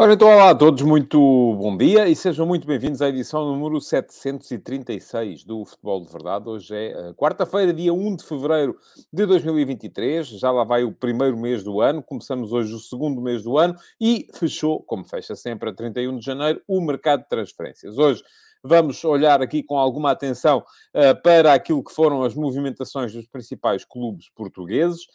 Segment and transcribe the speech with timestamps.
[0.00, 3.80] Ora, então, olá a todos, muito bom dia e sejam muito bem-vindos à edição número
[3.80, 6.48] 736 do Futebol de Verdade.
[6.48, 8.78] Hoje é uh, quarta-feira, dia 1 de fevereiro
[9.12, 13.42] de 2023, já lá vai o primeiro mês do ano, começamos hoje o segundo mês
[13.42, 17.98] do ano e fechou, como fecha sempre a 31 de janeiro, o mercado de transferências.
[17.98, 18.22] Hoje
[18.62, 23.84] Vamos olhar aqui com alguma atenção uh, para aquilo que foram as movimentações dos principais
[23.84, 25.06] clubes portugueses.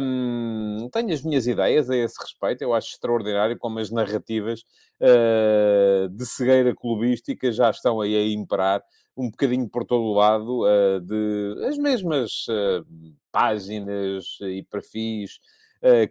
[0.00, 2.62] Um, tenho as minhas ideias a esse respeito.
[2.62, 4.60] Eu acho extraordinário como as narrativas
[5.00, 8.82] uh, de cegueira clubística já estão aí a imperar
[9.16, 12.46] um bocadinho por todo o lado uh, de as mesmas
[13.32, 15.38] páginas e perfis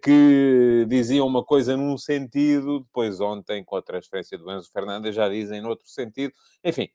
[0.02, 5.28] que diziam uma coisa num sentido, depois ontem, com a transferência do Enzo Fernandes, já
[5.28, 6.34] dizem noutro sentido.
[6.64, 6.90] Enfim,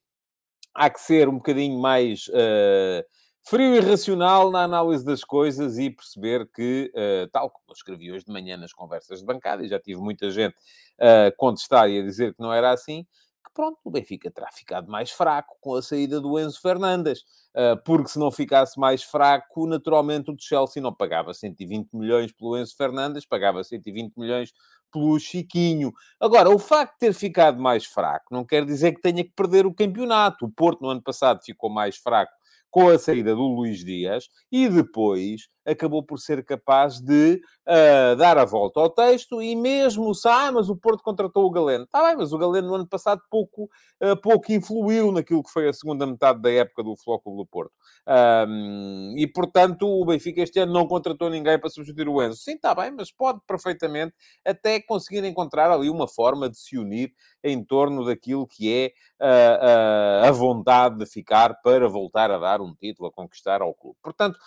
[0.74, 3.04] há que ser um bocadinho mais uh,
[3.42, 8.12] frio e racional na análise das coisas e perceber que, uh, tal como eu escrevi
[8.12, 10.54] hoje de manhã nas conversas de bancada, e já tive muita gente
[11.00, 13.04] a contestar e a dizer que não era assim,
[13.44, 17.76] que pronto, o Benfica terá ficado mais fraco com a saída do Enzo Fernandes, ah,
[17.84, 22.76] porque se não ficasse mais fraco, naturalmente o Chelsea não pagava 120 milhões pelo Enzo
[22.76, 24.52] Fernandes, pagava 120 milhões
[24.92, 25.92] pelo Chiquinho.
[26.20, 29.66] Agora, o facto de ter ficado mais fraco não quer dizer que tenha que perder
[29.66, 30.46] o campeonato.
[30.46, 32.32] O Porto no ano passado ficou mais fraco
[32.70, 38.38] com a saída do Luís Dias e depois acabou por ser capaz de uh, dar
[38.38, 41.84] a volta ao texto e mesmo se, ah, mas o Porto contratou o Galeno.
[41.84, 43.64] Está bem, mas o Galeno no ano passado pouco,
[44.02, 47.72] uh, pouco influiu naquilo que foi a segunda metade da época do Flóculo do Porto.
[48.06, 52.40] Um, e, portanto, o Benfica este ano não contratou ninguém para substituir o Enzo.
[52.40, 57.12] Sim, está bem, mas pode perfeitamente até conseguir encontrar ali uma forma de se unir
[57.44, 58.92] em torno daquilo que é
[59.24, 63.98] uh, a vontade de ficar para voltar a dar um título, a conquistar ao clube.
[64.02, 64.38] Portanto,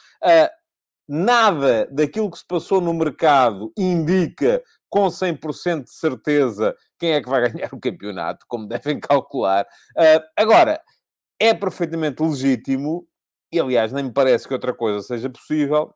[1.07, 7.29] nada daquilo que se passou no mercado indica com 100% de certeza quem é que
[7.29, 9.65] vai ganhar o campeonato, como devem calcular.
[9.97, 10.81] Uh, agora,
[11.39, 13.07] é perfeitamente legítimo,
[13.51, 15.93] e aliás, nem me parece que outra coisa seja possível,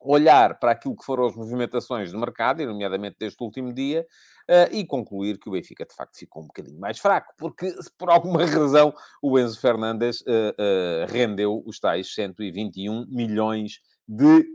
[0.00, 4.06] olhar para aquilo que foram as movimentações do mercado, e nomeadamente deste último dia,
[4.50, 8.10] uh, e concluir que o Benfica de facto ficou um bocadinho mais fraco, porque por
[8.10, 13.93] alguma razão o Enzo Fernandes uh, uh, rendeu os tais 121 milhões de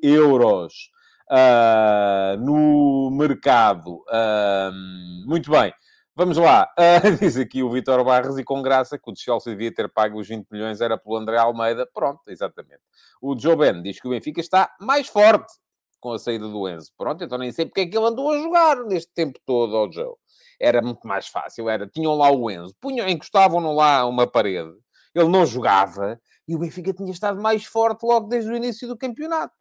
[0.01, 0.91] euros
[1.29, 4.03] uh, no mercado.
[4.07, 5.73] Uh, muito bem.
[6.15, 6.69] Vamos lá.
[6.77, 10.19] Uh, diz aqui o Vitor Barros e com graça que o Chelsea devia ter pago
[10.19, 11.87] os 20 milhões era pelo André Almeida.
[11.93, 12.81] Pronto, exatamente.
[13.21, 15.53] O Joe Ben diz que o Benfica está mais forte
[15.99, 16.91] com a saída do Enzo.
[16.97, 19.91] Pronto, então nem sei porque é que ele andou a jogar neste tempo todo ao
[19.91, 20.15] Joe.
[20.59, 24.73] Era muito mais fácil, era, tinham lá o Enzo, punham, encostavam-no lá uma parede,
[25.15, 28.97] ele não jogava, e o Benfica tinha estado mais forte logo desde o início do
[28.97, 29.53] campeonato.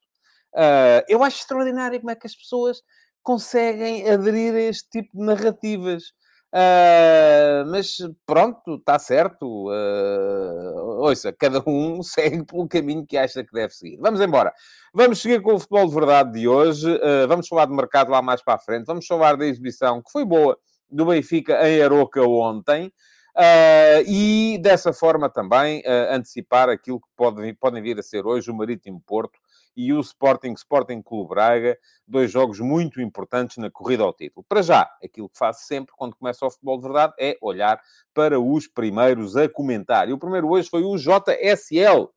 [0.55, 2.81] Uh, eu acho extraordinário como é que as pessoas
[3.23, 6.05] conseguem aderir a este tipo de narrativas.
[6.51, 9.69] Uh, mas pronto, está certo.
[9.69, 13.99] Uh, ouça, cada um segue pelo caminho que acha que deve seguir.
[13.99, 14.51] Vamos embora.
[14.95, 16.91] Vamos seguir com o futebol de verdade de hoje.
[16.91, 18.87] Uh, vamos falar de mercado lá mais para a frente.
[18.87, 20.59] Vamos falar da exibição que foi boa
[20.91, 22.91] do Benfica em Aroca ontem.
[23.39, 28.51] Uh, e dessa forma também uh, antecipar aquilo que pode, podem vir a ser hoje
[28.51, 29.39] o Marítimo Porto
[29.77, 34.45] e o Sporting Sporting Clube Braga, dois jogos muito importantes na corrida ao título.
[34.49, 37.81] Para já, aquilo que faço sempre quando começa o futebol de verdade é olhar
[38.13, 40.09] para os primeiros a comentar.
[40.09, 42.11] E o primeiro hoje foi o JSL,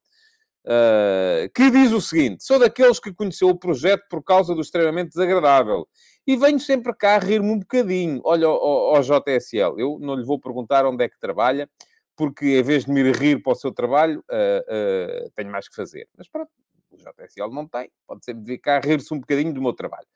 [0.63, 5.09] Uh, que diz o seguinte: sou daqueles que conheceu o projeto por causa do extremamente
[5.09, 5.87] desagradável
[6.25, 8.21] e venho sempre cá rir-me um bocadinho.
[8.23, 11.69] Olha, ao, JSL, eu não lhe vou perguntar onde é que trabalha,
[12.15, 15.67] porque em vez de me ir rir para o seu trabalho, uh, uh, tenho mais
[15.67, 16.07] que fazer.
[16.17, 16.51] Mas pronto,
[16.91, 20.07] o JSL não tem, pode sempre vir cá rir-se um bocadinho do meu trabalho.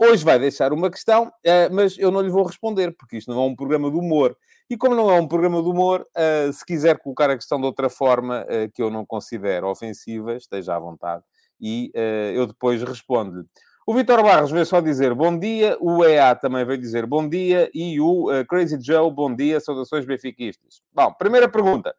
[0.00, 1.30] hoje vai deixar uma questão,
[1.70, 4.36] mas eu não lhe vou responder, porque isto não é um programa de humor.
[4.68, 7.66] E como não é um programa de humor, uh, se quiser colocar a questão de
[7.66, 11.22] outra forma uh, que eu não considero ofensiva, esteja à vontade
[11.60, 13.46] e uh, eu depois respondo-lhe.
[13.88, 17.70] O Vitor Barros veio só dizer bom dia, o EA também veio dizer bom dia
[17.72, 20.82] e o Crazy Joe, bom dia, saudações benfiquistas.
[20.92, 21.94] Bom, primeira pergunta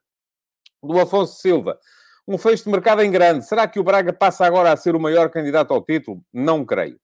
[0.83, 1.79] do Afonso Silva.
[2.27, 3.47] Um fecho de mercado em grande.
[3.47, 6.21] Será que o Braga passa agora a ser o maior candidato ao título?
[6.33, 6.97] Não creio.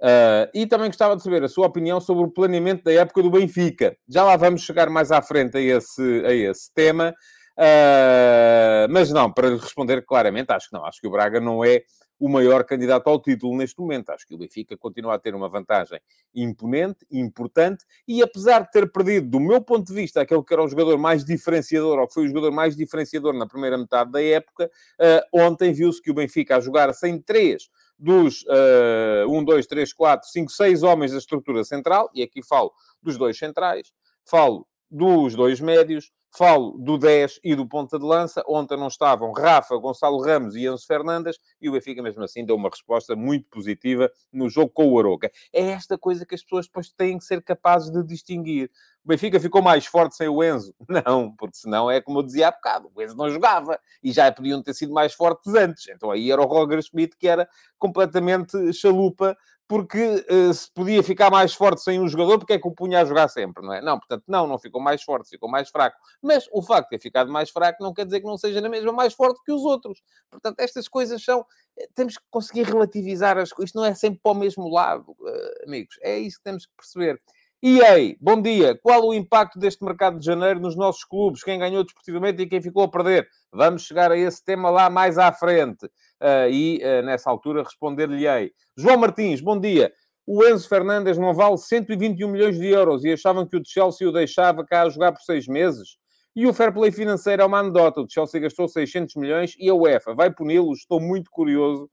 [0.00, 3.30] Uh, e também gostava de saber a sua opinião sobre o planeamento da época do
[3.30, 3.96] Benfica.
[4.08, 7.14] Já lá vamos chegar mais à frente a esse, a esse tema.
[7.56, 10.84] Uh, mas não, para lhe responder claramente, acho que não.
[10.84, 11.82] Acho que o Braga não é
[12.24, 14.08] o maior candidato ao título neste momento.
[14.08, 16.00] Acho que o Benfica continua a ter uma vantagem
[16.34, 20.64] imponente, importante, e apesar de ter perdido, do meu ponto de vista, aquele que era
[20.64, 24.22] o jogador mais diferenciador, ou que foi o jogador mais diferenciador na primeira metade da
[24.22, 27.68] época, uh, ontem viu-se que o Benfica a jogar sem três
[27.98, 32.72] dos uh, 1, 2, 3, 4, 5, 6 homens da estrutura central, e aqui falo
[33.02, 33.92] dos dois centrais,
[34.24, 38.42] falo dos dois médios, Falo do 10 e do ponta de lança.
[38.48, 42.56] Ontem não estavam Rafa, Gonçalo Ramos e Enzo Fernandes e o Benfica, mesmo assim, deu
[42.56, 45.30] uma resposta muito positiva no jogo com o Aroca.
[45.52, 48.68] É esta coisa que as pessoas depois têm que ser capazes de distinguir.
[49.04, 50.74] O Benfica ficou mais forte sem o Enzo?
[51.06, 54.32] Não, porque senão é como eu dizia há bocado, o Enzo não jogava e já
[54.32, 55.86] podiam ter sido mais fortes antes.
[55.88, 57.48] Então aí era o Roger Schmidt que era
[57.78, 62.68] completamente chalupa porque uh, se podia ficar mais forte sem um jogador, porque é que
[62.68, 63.80] o punha a jogar sempre, não é?
[63.80, 65.96] Não, portanto, não, não ficou mais forte, ficou mais fraco.
[66.22, 68.68] Mas o facto de ter ficado mais fraco não quer dizer que não seja na
[68.68, 70.02] mesma mais forte que os outros.
[70.30, 71.46] Portanto, estas coisas são...
[71.78, 73.70] Eh, temos que conseguir relativizar as coisas.
[73.70, 75.96] Isto não é sempre para o mesmo lado, uh, amigos.
[76.02, 77.20] É isso que temos que perceber.
[77.66, 78.78] E aí, bom dia.
[78.82, 81.42] Qual o impacto deste mercado de janeiro nos nossos clubes?
[81.42, 83.26] Quem ganhou desportivamente e quem ficou a perder?
[83.50, 85.86] Vamos chegar a esse tema lá mais à frente.
[85.86, 88.52] Uh, e, uh, nessa altura, responder-lhe-ei.
[88.76, 89.90] João Martins, bom dia.
[90.26, 94.12] O Enzo Fernandes não vale 121 milhões de euros e achavam que o Chelsea o
[94.12, 95.96] deixava cá a jogar por seis meses?
[96.36, 98.02] E o fair play financeiro é uma anedota.
[98.02, 100.70] O Chelsea gastou 600 milhões e a UEFA vai puni-lo.
[100.74, 101.88] Estou muito curioso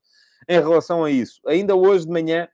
[0.46, 1.40] em relação a isso.
[1.46, 2.46] Ainda hoje de manhã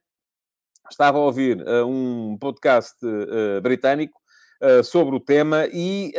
[0.91, 4.19] estava a ouvir uh, um podcast uh, britânico
[4.61, 6.13] uh, sobre o tema e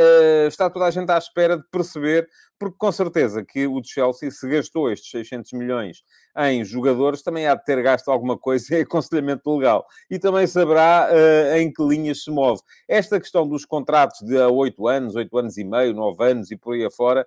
[0.48, 2.28] está toda a gente à espera de perceber,
[2.58, 6.04] porque com certeza que o Chelsea, se gastou estes 600 milhões
[6.38, 9.86] em jogadores, também há de ter gasto alguma coisa em aconselhamento legal.
[10.10, 11.10] E também saberá
[11.58, 12.62] em que linhas se move.
[12.88, 16.74] Esta questão dos contratos de 8 anos, 8 anos e meio, 9 anos e por
[16.74, 17.26] aí afora,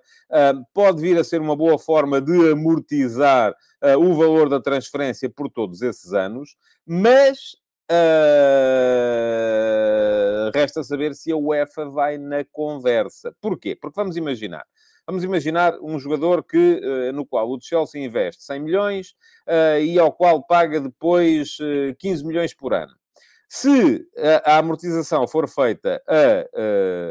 [0.73, 3.55] pode vir a ser uma boa forma de amortizar
[3.99, 6.55] o valor da transferência por todos esses anos,
[6.85, 7.55] mas
[7.91, 7.99] uh,
[10.53, 13.35] resta saber se a UEFA vai na conversa.
[13.41, 13.75] Porquê?
[13.75, 14.65] Porque vamos imaginar.
[15.05, 19.15] Vamos imaginar um jogador que, uh, no qual o Chelsea investe 100 milhões
[19.47, 21.57] uh, e ao qual paga depois
[21.99, 22.93] 15 milhões por ano.
[23.49, 24.07] Se
[24.45, 26.47] a, a amortização for feita a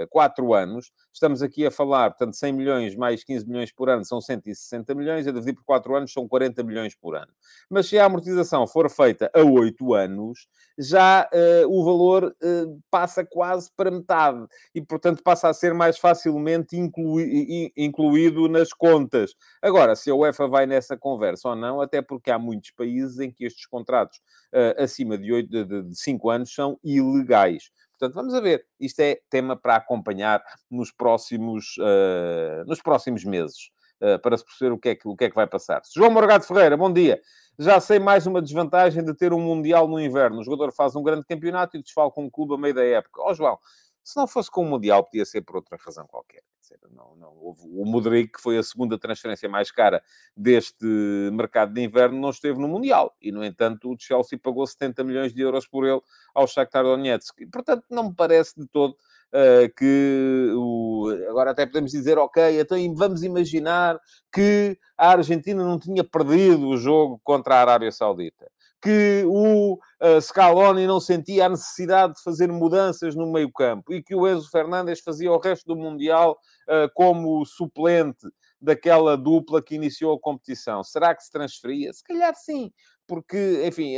[0.09, 4.19] 4 anos, Estamos aqui a falar, portanto, 100 milhões mais 15 milhões por ano são
[4.19, 7.31] 160 milhões, a dividir por 4 anos são 40 milhões por ano.
[7.69, 10.49] Mas se a amortização for feita a 8 anos,
[10.79, 15.99] já uh, o valor uh, passa quase para metade e, portanto, passa a ser mais
[15.99, 19.35] facilmente inclui incluído nas contas.
[19.61, 23.31] Agora, se a UEFA vai nessa conversa ou não, até porque há muitos países em
[23.31, 24.19] que estes contratos
[24.53, 27.71] uh, acima de, 8, de, de 5 anos são ilegais.
[28.03, 28.67] Portanto, vamos ver.
[28.81, 33.71] Isto é tema para acompanhar nos próximos, uh, nos próximos meses,
[34.01, 35.81] uh, para se perceber o que, é que, o que é que vai passar.
[35.95, 37.21] João Morgado Ferreira, bom dia.
[37.57, 40.41] Já sei mais uma desvantagem de ter um Mundial no inverno.
[40.41, 43.23] O jogador faz um grande campeonato e desfalca um clube a meio da época.
[43.23, 43.57] Ó oh, João,
[44.03, 46.43] se não fosse com o Mundial, podia ser por outra razão qualquer.
[46.91, 50.03] Não, não, o Modric, que foi a segunda transferência mais cara
[50.37, 50.87] deste
[51.33, 53.15] mercado de inverno, não esteve no Mundial.
[53.21, 56.01] E, no entanto, o Chelsea pagou 70 milhões de euros por ele
[56.35, 57.41] ao Shakhtar Donetsk.
[57.41, 60.53] E, portanto, não me parece de todo uh, que...
[60.55, 61.09] O...
[61.29, 64.01] Agora até podemos dizer, ok, então vamos imaginar
[64.33, 68.51] que a Argentina não tinha perdido o jogo contra a Arábia Saudita
[68.83, 74.15] que o uh, Scaloni não sentia a necessidade de fazer mudanças no meio-campo e que
[74.15, 76.37] o Enzo Fernandes fazia o resto do Mundial
[76.69, 78.27] uh, como suplente
[78.61, 80.83] daquela dupla que iniciou a competição.
[80.83, 81.93] Será que se transferia?
[81.93, 82.73] Se calhar sim,
[83.07, 83.95] porque, enfim,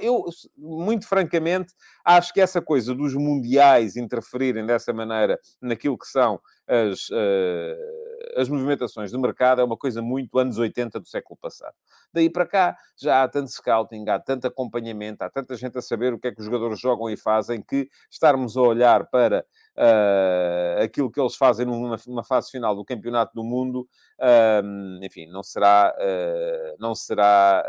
[0.00, 0.24] eu,
[0.56, 1.72] muito francamente,
[2.04, 8.48] acho que essa coisa dos mundiais interferirem dessa maneira naquilo que são as, uh, as
[8.48, 11.74] movimentações do mercado é uma coisa muito anos 80 do século passado.
[12.12, 16.14] Daí para cá já há tanto scouting, há tanto acompanhamento, há tanta gente a saber
[16.14, 19.44] o que é que os jogadores jogam e fazem que estarmos a olhar para
[19.76, 23.88] uh, aquilo que eles fazem numa, numa, fase final do Campeonato do Mundo,
[24.20, 27.64] uh, enfim, não será, uh, não será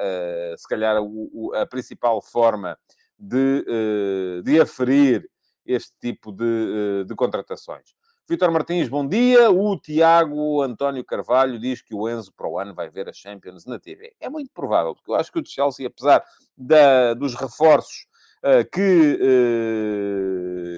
[0.57, 2.77] se calhar o, o, a principal forma
[3.17, 5.29] de, de aferir
[5.65, 7.95] este tipo de, de contratações.
[8.25, 9.51] Vitor Martins, bom dia.
[9.51, 13.65] O Tiago António Carvalho diz que o Enzo para o ano vai ver a Champions
[13.65, 14.15] na TV.
[14.17, 16.23] É muito provável, porque eu acho que o Chelsea, apesar
[16.57, 18.07] da, dos reforços
[18.39, 19.19] uh, que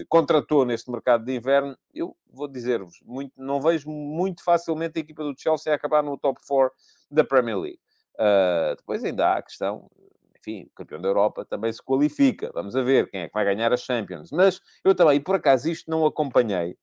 [0.02, 3.04] uh, contratou neste mercado de inverno, eu vou dizer-vos,
[3.38, 6.76] não vejo muito facilmente a equipa do Chelsea acabar no top 4
[7.12, 7.80] da Premier League.
[8.16, 9.88] Uh, depois ainda há a questão
[10.40, 12.52] enfim, o campeão da Europa também se qualifica.
[12.54, 14.32] Vamos a ver quem é que vai ganhar a Champions.
[14.32, 16.78] Mas eu também, por acaso isto não acompanhei,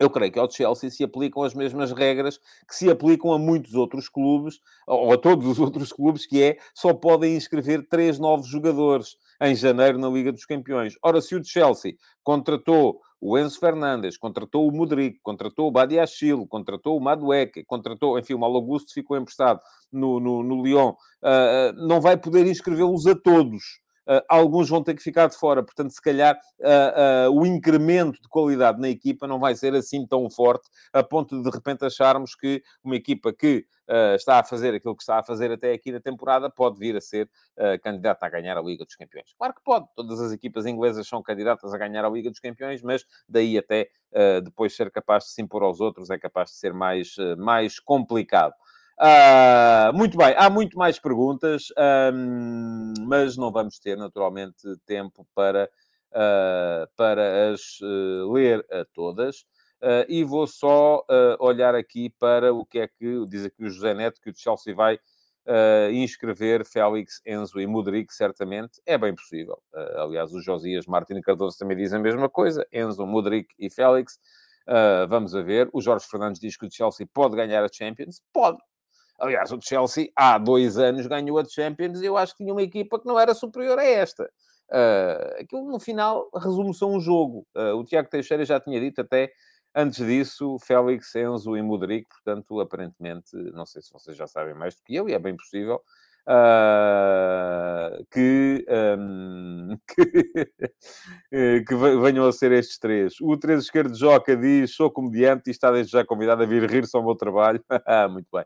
[0.00, 3.74] eu creio que ao Chelsea se aplicam as mesmas regras que se aplicam a muitos
[3.74, 8.48] outros clubes, ou a todos os outros clubes, que é só podem inscrever três novos
[8.48, 10.94] jogadores em janeiro na Liga dos Campeões.
[11.02, 16.96] Ora, se o Chelsea contratou o Enzo Fernandes, contratou o Modric, contratou o Badiachil, contratou
[16.96, 19.60] o Madueque, contratou, enfim, o Malo Augusto ficou emprestado
[19.92, 23.62] no, no, no Lyon, uh, não vai poder inscrevê-los a todos.
[24.10, 28.20] Uh, alguns vão ter que ficar de fora, portanto, se calhar uh, uh, o incremento
[28.20, 31.84] de qualidade na equipa não vai ser assim tão forte, a ponto de de repente
[31.84, 33.64] acharmos que uma equipa que
[34.14, 37.00] está a fazer aquilo que está a fazer até aqui na temporada pode vir a
[37.00, 37.28] ser
[37.82, 39.34] candidata a ganhar a Liga dos Campeões.
[39.36, 42.82] Claro que pode, todas as equipas inglesas são candidatas a ganhar a Liga dos Campeões,
[42.82, 43.88] mas daí até
[44.44, 48.54] depois ser capaz de se impor aos outros é capaz de ser mais, mais complicado.
[49.00, 51.68] Uh, muito bem, há muito mais perguntas,
[52.12, 55.70] um, mas não vamos ter naturalmente tempo para,
[56.12, 59.46] uh, para as uh, ler a todas.
[60.06, 61.02] e vou só
[61.38, 64.74] olhar aqui para o que é que diz aqui o José Neto, que o Chelsea
[64.74, 64.98] vai
[65.90, 68.82] inscrever Félix, Enzo e Modric, certamente.
[68.84, 69.58] É bem possível.
[69.96, 72.66] aliás, o Josias Martins Cardoso também diz a mesma coisa.
[72.70, 74.20] Enzo, Modric e Félix.
[75.08, 75.70] vamos a ver.
[75.72, 78.20] O Jorge Fernandes diz que o Chelsea pode ganhar a Champions.
[78.34, 78.58] Pode
[79.20, 82.62] Aliás, o Chelsea há dois anos ganhou a Champions e eu acho que tinha uma
[82.62, 84.24] equipa que não era superior a esta.
[84.70, 87.46] Uh, aquilo, no final, resume-se a um jogo.
[87.54, 89.30] Uh, o Tiago Teixeira já tinha dito até
[89.74, 94.74] antes disso, Félix, Enzo e Modric, portanto, aparentemente, não sei se vocês já sabem mais
[94.74, 95.80] do que eu, e é bem possível,
[96.30, 100.52] uh, que, um, que,
[101.32, 103.14] eh, que, venham a ser estes três.
[103.20, 106.96] O 3 esquerdo Joca diz: sou comediante e está desde já convidado a vir rir-se
[106.96, 107.62] ao meu trabalho.
[108.10, 108.44] Muito bem.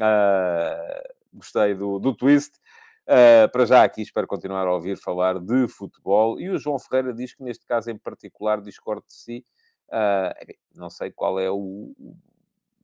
[0.00, 2.58] Uh, gostei do, do twist.
[3.06, 6.40] Uh, para já aqui espero continuar a ouvir falar de futebol.
[6.40, 9.44] E o João Ferreira diz que neste caso em particular discordo de si.
[9.88, 11.92] Uh, não sei qual é o,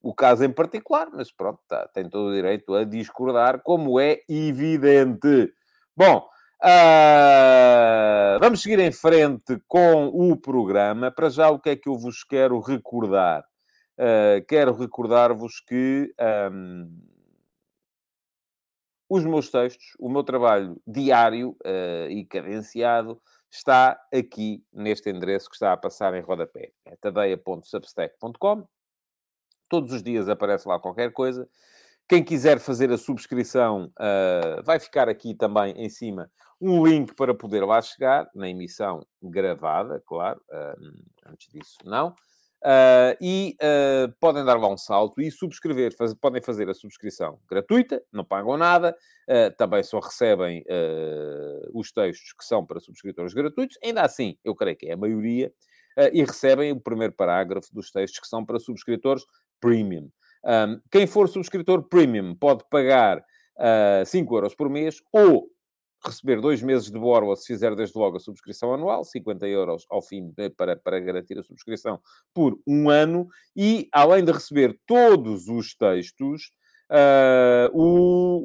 [0.07, 4.21] o caso em particular, mas pronto, tá, tem todo o direito a discordar, como é
[4.29, 5.53] evidente.
[5.97, 6.29] Bom,
[6.63, 11.11] uh, vamos seguir em frente com o programa.
[11.11, 13.45] Para já, o que é que eu vos quero recordar?
[13.99, 16.15] Uh, quero recordar-vos que
[16.53, 16.89] um,
[19.09, 23.21] os meus textos, o meu trabalho diário uh, e cadenciado,
[23.51, 26.71] está aqui neste endereço que está a passar em rodapé.
[26.85, 28.69] É tadeia.substack.com
[29.69, 31.49] Todos os dias aparece lá qualquer coisa.
[32.09, 36.31] Quem quiser fazer a subscrição, uh, vai ficar aqui também em cima
[36.61, 40.41] um link para poder lá chegar, na emissão gravada, claro.
[40.49, 40.95] Uh,
[41.27, 42.11] antes disso, não.
[42.65, 43.57] Uh, e
[44.21, 45.95] podem dar lá um salto e subscrever.
[45.97, 48.97] Faz, podem fazer a subscrição gratuita, não pagam nada.
[49.59, 50.65] Também só recebem
[51.75, 53.77] os textos que são para subscritores gratuitos.
[53.85, 55.53] Ainda assim, eu creio que é a maioria.
[56.13, 59.25] e recebem o primeiro parágrafo dos textos que são para subscritores
[59.61, 60.09] Premium.
[60.45, 65.49] Um, quem for subscritor Premium pode pagar uh, 5 euros por mês ou
[66.05, 70.01] receber dois meses de borla se fizer desde logo a subscrição anual, 50 euros ao
[70.01, 72.01] fim para, para garantir a subscrição
[72.33, 76.53] por um ano, e além de receber todos os textos,
[76.89, 78.45] Uh, o,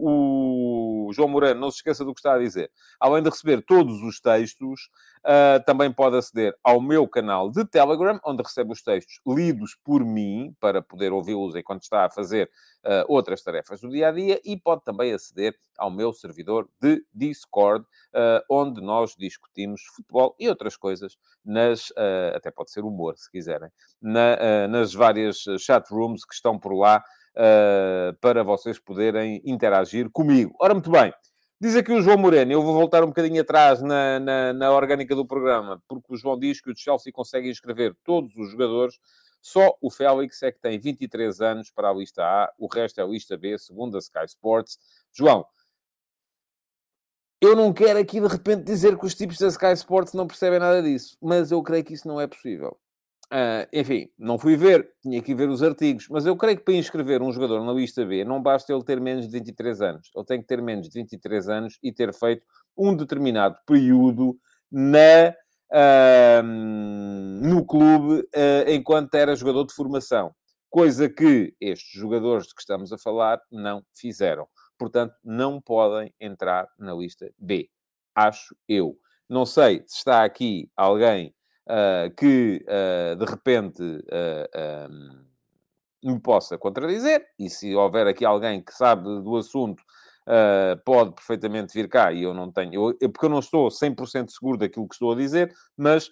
[1.12, 2.72] João Moreno, não se esqueça do que está a dizer.
[3.00, 4.90] Além de receber todos os textos,
[5.26, 10.04] uh, também pode aceder ao meu canal de Telegram, onde recebe os textos lidos por
[10.04, 12.50] mim, para poder ouvi-los enquanto está a fazer
[12.86, 17.04] uh, outras tarefas do dia a dia, e pode também aceder ao meu servidor de
[17.12, 17.84] Discord,
[18.48, 21.92] onde nós discutimos futebol e outras coisas, nas,
[22.36, 27.04] até pode ser humor, se quiserem, na, nas várias chat rooms que estão por lá
[27.36, 30.56] uh, para vocês poderem interagir comigo.
[30.60, 31.14] Ora, muito bem.
[31.60, 35.16] Diz aqui o João Moreno, eu vou voltar um bocadinho atrás na, na, na, orgânica
[35.16, 38.98] do programa, porque o João diz que o Chelsea consegue inscrever todos os jogadores,
[39.42, 43.04] só o Félix é que tem 23 anos para a lista A, o resto é
[43.04, 44.80] a lista B, segundo a Sky Sports.
[45.12, 45.46] João,
[47.40, 50.60] eu não quero aqui de repente dizer que os tipos da Sky Sports não percebem
[50.60, 52.76] nada disso, mas eu creio que isso não é possível.
[53.32, 56.74] Uh, enfim, não fui ver, tinha que ver os artigos, mas eu creio que para
[56.74, 60.12] inscrever um jogador na lista B não basta ele ter menos de 23 anos.
[60.14, 62.46] Ele tem que ter menos de 23 anos e ter feito
[62.78, 64.38] um determinado período
[64.70, 65.34] na,
[65.72, 70.36] uh, no clube uh, enquanto era jogador de formação.
[70.70, 74.46] Coisa que estes jogadores de que estamos a falar não fizeram.
[74.78, 77.70] Portanto, não podem entrar na lista B.
[78.14, 78.98] Acho eu.
[79.30, 81.34] Não sei se está aqui alguém
[81.72, 85.32] uh, que uh, de repente uh,
[86.04, 89.82] me possa contradizer, e se houver aqui alguém que sabe do assunto,
[90.86, 94.30] pode perfeitamente vir cá, e eu não tenho, eu, eu, porque eu não estou 100%
[94.30, 96.10] seguro daquilo que estou a dizer, mas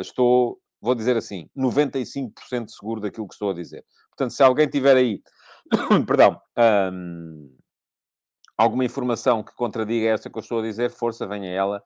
[0.00, 3.84] estou vou dizer assim, 95% seguro daquilo que estou a dizer.
[4.10, 5.22] Portanto, se alguém tiver aí,
[6.06, 6.40] perdão,
[6.92, 7.56] hum,
[8.58, 11.82] alguma informação que contradiga essa que eu estou a dizer, força, venha ela,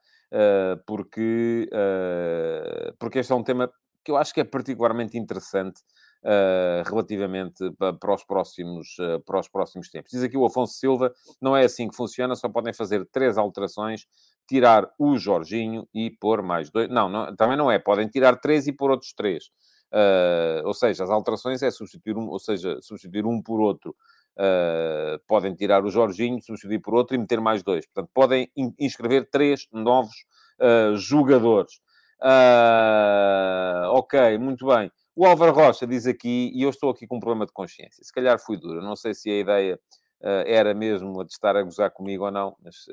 [0.85, 3.71] porque, uh, porque este é um tema
[4.03, 5.81] que eu acho que é particularmente interessante
[6.23, 7.69] uh, relativamente
[7.99, 10.11] para os, próximos, uh, para os próximos tempos.
[10.11, 14.05] Diz aqui o Afonso Silva, não é assim que funciona, só podem fazer três alterações,
[14.47, 16.87] tirar o Jorginho e pôr mais dois.
[16.89, 19.45] Não, não também não é, podem tirar três e pôr outros três.
[19.91, 23.95] Uh, ou seja, as alterações é substituir um, ou seja, substituir um por outro.
[24.39, 27.87] Uh, podem tirar o Jorginho, substituir por outro e meter mais dois.
[27.87, 30.15] Portanto, podem inscrever três novos
[30.61, 31.81] uh, jogadores.
[32.21, 34.91] Uh, ok, muito bem.
[35.15, 38.13] O Álvaro Rocha diz aqui, e eu estou aqui com um problema de consciência, se
[38.13, 39.79] calhar fui duro, não sei se a ideia
[40.45, 42.85] era mesmo a de estar a gozar comigo ou não, mas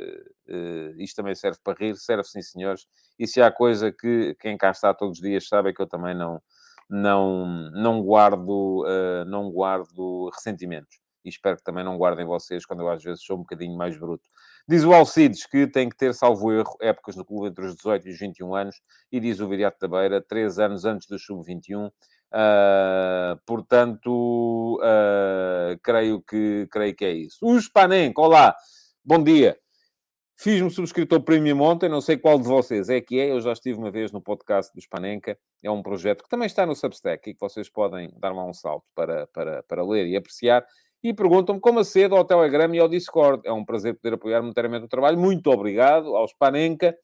[0.96, 2.86] isto também serve para rir, serve sim, senhores,
[3.18, 5.86] e se há coisa que quem cá está todos os dias sabe é que eu
[5.86, 6.40] também não,
[6.88, 8.84] não, não, guardo,
[9.26, 11.03] não guardo ressentimentos.
[11.24, 13.96] E espero que também não guardem vocês quando eu às vezes sou um bocadinho mais
[13.96, 14.28] bruto.
[14.68, 18.08] Diz o Alcides que tem que ter, salvo erro, épocas no clube entre os 18
[18.08, 18.76] e os 21 anos,
[19.10, 21.90] e diz o Viriato da Beira, 3 anos antes do sub-21,
[22.34, 27.38] Uh, portanto, uh, creio, que, creio que é isso.
[27.40, 28.56] O Spanenka, olá,
[29.04, 29.56] bom dia.
[30.36, 33.78] Fiz-me subscritor premium ontem, não sei qual de vocês é que é, eu já estive
[33.78, 37.34] uma vez no podcast do Spanenka, é um projeto que também está no Substack e
[37.34, 40.66] que vocês podem dar lá um salto para, para, para ler e apreciar.
[41.04, 43.46] E perguntam-me como acedo ao Telegram e ao Discord.
[43.46, 45.18] É um prazer poder apoiar monetariamente o trabalho.
[45.18, 46.96] Muito obrigado ao Spanenka.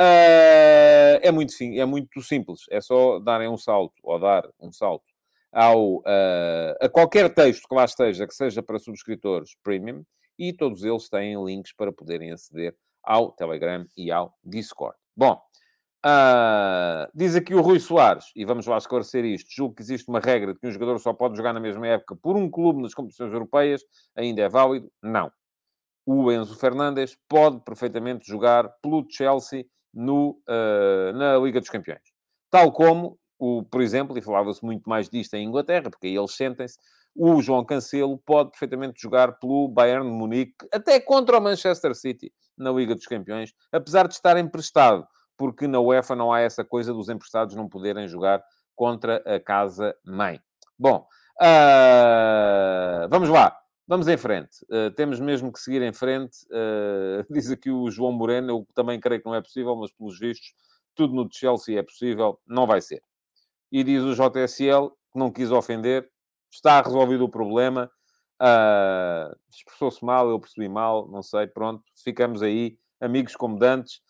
[0.00, 5.04] Uh, é, muito, é muito simples, é só darem um salto, ou dar um salto
[5.52, 10.02] ao, uh, a qualquer texto que lá esteja, que seja para subscritores premium,
[10.38, 14.96] e todos eles têm links para poderem aceder ao Telegram e ao Discord.
[15.14, 15.38] Bom,
[16.04, 19.48] uh, diz aqui o Rui Soares, e vamos lá esclarecer isto.
[19.54, 22.16] Julgo que existe uma regra de que um jogador só pode jogar na mesma época
[22.16, 23.82] por um clube nas competições europeias.
[24.16, 24.90] Ainda é válido?
[25.02, 25.30] Não.
[26.04, 32.02] O Enzo Fernandes pode perfeitamente jogar pelo Chelsea no, uh, na Liga dos Campeões.
[32.50, 36.34] Tal como, o, por exemplo, e falava-se muito mais disto em Inglaterra, porque aí eles
[36.34, 36.78] sentem-se,
[37.14, 42.32] o João Cancelo pode perfeitamente jogar pelo Bayern de Munique, até contra o Manchester City,
[42.56, 46.92] na Liga dos Campeões, apesar de estar emprestado, porque na UEFA não há essa coisa
[46.92, 48.42] dos emprestados não poderem jogar
[48.74, 50.40] contra a casa-mãe.
[50.78, 51.06] Bom,
[51.40, 53.56] uh, vamos lá.
[53.86, 54.64] Vamos em frente.
[54.70, 56.38] Uh, temos mesmo que seguir em frente.
[56.46, 60.18] Uh, diz aqui o João Moreno, eu também creio que não é possível, mas pelos
[60.18, 60.54] vistos,
[60.94, 63.02] tudo no Chelsea é possível, não vai ser.
[63.70, 66.08] E diz o JSL, que não quis ofender,
[66.50, 67.90] está resolvido o problema.
[68.40, 74.00] Uh, Expressou-se mal, eu percebi mal, não sei, pronto, ficamos aí, amigos como dantes.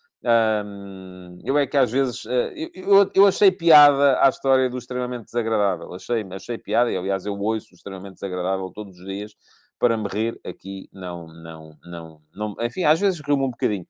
[1.43, 5.93] Eu é que às vezes uh, eu, eu, achei piada à história do extremamente desagradável.
[5.93, 9.35] Achei, achei piada, e aliás eu ouço o extremamente desagradável todos os dias
[9.77, 12.55] para me rir, aqui não, não, não, não.
[12.61, 13.85] Enfim, às vezes rio-me um bocadinho.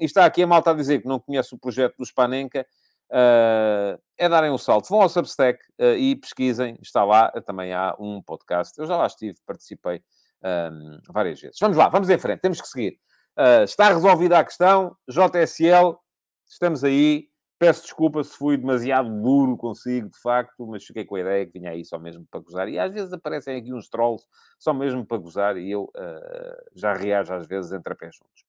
[0.00, 2.66] E está aqui a malta a dizer que não conhece o projeto do Spanenka.
[3.08, 4.88] Uh, é darem um salto.
[4.88, 6.76] Vão ao Substack uh, e pesquisem.
[6.82, 7.30] Está lá.
[7.46, 8.76] Também há um podcast.
[8.78, 10.02] Eu já lá estive, participei
[10.42, 11.56] um, várias vezes.
[11.60, 12.40] Vamos lá, vamos em frente.
[12.40, 12.98] Temos que seguir.
[13.38, 14.96] Uh, está resolvida a questão.
[15.08, 15.98] JSL,
[16.46, 17.28] estamos aí.
[17.58, 21.58] Peço desculpa se fui demasiado duro consigo, de facto, mas fiquei com a ideia que
[21.58, 22.68] vinha aí só mesmo para gozar.
[22.68, 24.26] E às vezes aparecem aqui uns trolls
[24.58, 28.44] só mesmo para gozar e eu uh, já reajo às vezes entre a pé juntos.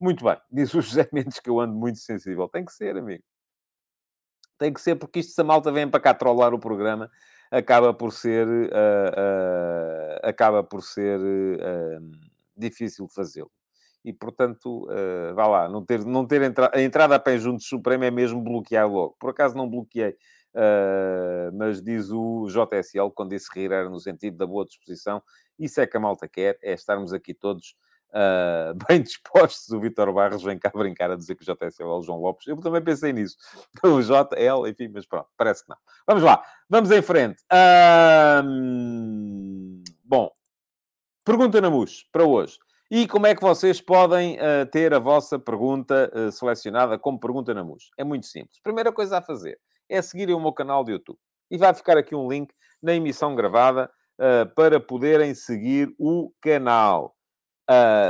[0.00, 2.48] Muito bem, diz o José Mendes que eu ando muito sensível.
[2.48, 3.24] Tem que ser, amigo.
[4.56, 7.10] Tem que ser, porque isto, se a malta vem para cá trollar o programa,
[7.50, 11.18] acaba por ser, uh, acaba por ser
[12.56, 13.50] difícil fazê-lo
[14.04, 17.62] e, portanto, uh, vá lá, não ter, não ter entra a entrada a pé junto
[17.62, 19.16] Supremo é mesmo bloquear logo.
[19.18, 24.36] Por acaso não bloqueei, uh, mas diz o JSL, quando disse rir era no sentido
[24.36, 25.22] da boa disposição.
[25.58, 27.74] Isso é que a malta quer, é estarmos aqui todos
[28.10, 29.70] uh, bem dispostos.
[29.70, 32.46] O Vitor Barros vem cá brincar a dizer que o JSL é o João Lopes.
[32.46, 33.38] Eu também pensei nisso.
[33.82, 35.78] O JL, enfim, mas pronto, parece que não.
[36.06, 37.42] Vamos lá, vamos em frente.
[40.04, 40.30] bom,
[41.24, 42.58] pergunta na MUS para hoje.
[42.90, 47.54] E como é que vocês podem uh, ter a vossa pergunta uh, selecionada como pergunta
[47.54, 47.90] na MUS?
[47.96, 48.60] É muito simples.
[48.62, 51.18] Primeira coisa a fazer é seguirem o meu canal de YouTube.
[51.50, 57.16] E vai ficar aqui um link na emissão gravada uh, para poderem seguir o canal.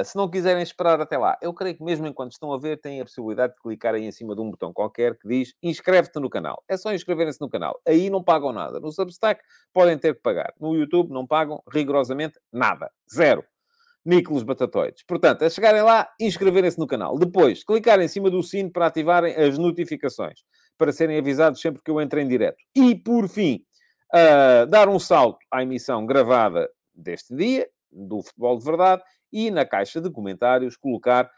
[0.04, 3.00] se não quiserem esperar até lá, eu creio que mesmo enquanto estão a ver, têm
[3.00, 6.64] a possibilidade de clicarem em cima de um botão qualquer que diz inscreve-te no canal.
[6.68, 7.80] É só inscreverem-se no canal.
[7.86, 8.80] Aí não pagam nada.
[8.80, 9.40] No Substack
[9.72, 10.52] podem ter que pagar.
[10.58, 12.90] No YouTube não pagam rigorosamente nada.
[13.08, 13.44] Zero.
[14.04, 15.02] Nicolas Batatoides.
[15.06, 17.18] Portanto, a chegarem lá, inscreverem-se no canal.
[17.18, 20.40] Depois, clicar em cima do sino para ativarem as notificações.
[20.76, 22.56] para serem avisados sempre que eu entro em direto.
[22.74, 23.64] E, por fim,
[24.12, 29.64] uh, dar um salto à emissão gravada deste dia, do Futebol de Verdade, e na
[29.64, 31.30] caixa de comentários colocar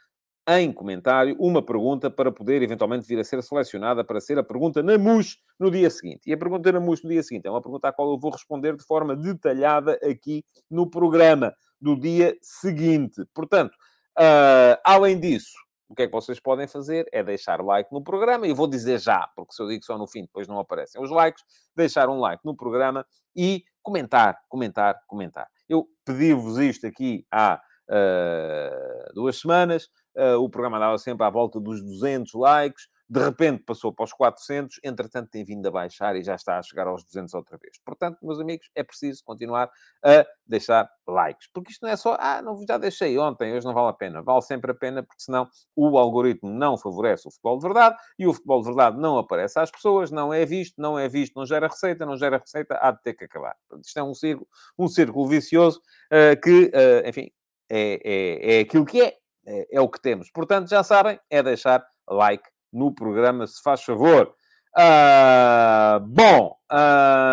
[0.48, 4.80] em comentário uma pergunta para poder eventualmente vir a ser selecionada para ser a pergunta
[4.82, 6.22] na MUS no dia seguinte.
[6.26, 8.30] E a pergunta na MUS no dia seguinte é uma pergunta à qual eu vou
[8.30, 13.24] responder de forma detalhada aqui no programa do dia seguinte.
[13.34, 13.74] Portanto,
[14.18, 15.54] uh, além disso,
[15.88, 18.98] o que é que vocês podem fazer é deixar like no programa, e vou dizer
[18.98, 21.42] já, porque se eu digo só no fim, depois não aparecem os likes,
[21.76, 25.46] deixar um like no programa e comentar, comentar, comentar.
[25.68, 31.60] Eu pedi-vos isto aqui há uh, duas semanas, uh, o programa dava sempre à volta
[31.60, 36.24] dos 200 likes, de repente passou para os 400, entretanto tem vindo a baixar e
[36.24, 37.78] já está a chegar aos 200 outra vez.
[37.84, 39.70] Portanto, meus amigos, é preciso continuar
[40.04, 41.48] a deixar likes.
[41.52, 44.22] Porque isto não é só, ah, não, já deixei ontem, hoje não vale a pena.
[44.22, 48.26] Vale sempre a pena, porque senão o algoritmo não favorece o futebol de verdade e
[48.26, 51.46] o futebol de verdade não aparece às pessoas, não é visto, não é visto, não
[51.46, 53.54] gera receita, não gera receita, há de ter que acabar.
[53.68, 55.80] Portanto, isto é um círculo, um círculo vicioso
[56.12, 57.30] uh, que, uh, enfim,
[57.70, 59.16] é, é, é aquilo que é,
[59.46, 60.30] é, é o que temos.
[60.30, 62.44] Portanto, já sabem, é deixar like
[62.76, 64.34] no programa, se faz favor.
[64.78, 66.54] Uh, bom,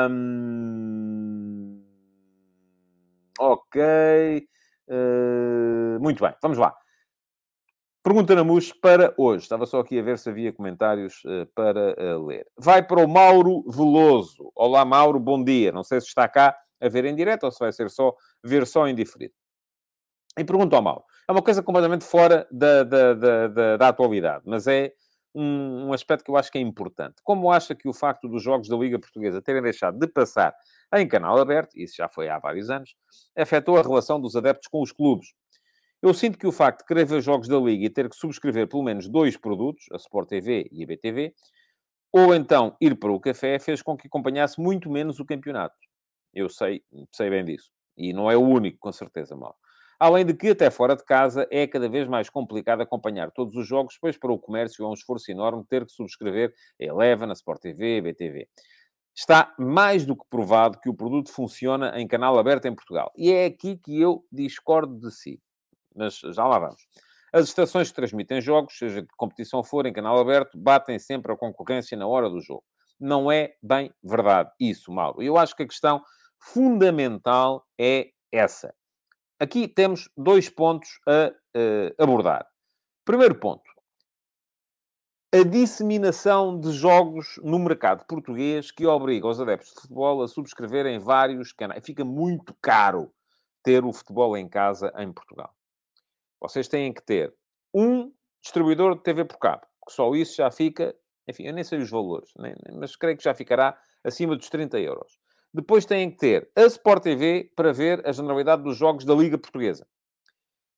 [0.09, 1.83] um,
[3.37, 4.47] ok,
[4.87, 6.73] uh, muito bem, vamos lá.
[8.01, 9.43] Pergunta na MUS para hoje.
[9.43, 12.45] Estava só aqui a ver se havia comentários uh, para uh, ler.
[12.57, 14.51] Vai para o Mauro Veloso.
[14.55, 15.71] Olá, Mauro, bom dia.
[15.71, 18.67] Não sei se está cá a ver em direto ou se vai ser só ver
[18.67, 19.33] só em diferido.
[20.37, 21.03] E pergunto ao Mauro.
[21.29, 24.91] É uma coisa completamente fora da, da, da, da, da atualidade, mas é
[25.33, 27.15] um, um, aspecto que eu acho que é importante.
[27.23, 30.55] Como acha que o facto dos jogos da Liga Portuguesa terem deixado de passar
[30.95, 32.95] em canal aberto, isso já foi há vários anos,
[33.35, 35.33] afetou a relação dos adeptos com os clubes.
[36.01, 38.67] Eu sinto que o facto de querer ver jogos da Liga e ter que subscrever
[38.67, 41.33] pelo menos dois produtos, a Sport TV e a BTV,
[42.11, 45.75] ou então ir para o café, fez com que acompanhasse muito menos o campeonato.
[46.33, 47.71] Eu sei, sei bem disso.
[47.97, 49.55] E não é o único, com certeza, mal.
[49.99, 53.67] Além de que, até fora de casa, é cada vez mais complicado acompanhar todos os
[53.67, 57.33] jogos, pois para o comércio é um esforço enorme ter que subscrever a Eleven, a
[57.33, 58.47] Sport TV, a BTV.
[59.15, 63.11] Está mais do que provado que o produto funciona em canal aberto em Portugal.
[63.15, 65.39] E é aqui que eu discordo de si.
[65.95, 66.81] Mas já lá vamos.
[67.31, 71.37] As estações que transmitem jogos, seja de competição for, em canal aberto, batem sempre a
[71.37, 72.63] concorrência na hora do jogo.
[72.99, 75.21] Não é bem verdade isso, Mauro.
[75.21, 76.03] Eu acho que a questão
[76.39, 78.73] fundamental é essa.
[79.43, 82.47] Aqui temos dois pontos a uh, abordar.
[83.03, 83.69] Primeiro ponto.
[85.35, 90.97] A disseminação de jogos no mercado português que obriga os adeptos de futebol a subscreverem
[90.97, 91.85] vários canais.
[91.85, 93.13] Fica muito caro
[93.61, 95.53] ter o futebol em casa em Portugal.
[96.39, 97.35] Vocês têm que ter
[97.73, 100.95] um distribuidor de TV por cabo, que só isso já fica,
[101.27, 104.79] enfim, eu nem sei os valores, nem, mas creio que já ficará acima dos 30
[104.79, 105.19] euros.
[105.53, 109.37] Depois têm que ter a Sport TV para ver a generalidade dos jogos da Liga
[109.37, 109.85] Portuguesa.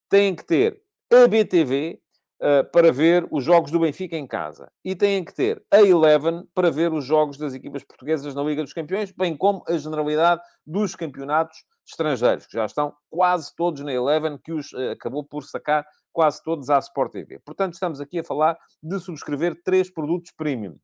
[0.09, 2.01] Têm que ter a BTV
[2.41, 4.69] uh, eh, para ver os jogos do Benfica em casa.
[4.83, 8.63] E têm que ter a Eleven para ver os jogos das equipas portuguesas na Liga
[8.63, 13.93] dos Campeões, bem como a generalidade dos campeonatos estrangeiros, que já estão quase todos na
[13.93, 17.39] Eleven, que os uh, acabou por sacar quase todos à Sport TV.
[17.39, 20.77] Portanto, estamos aqui a falar de subscrever três produtos premium.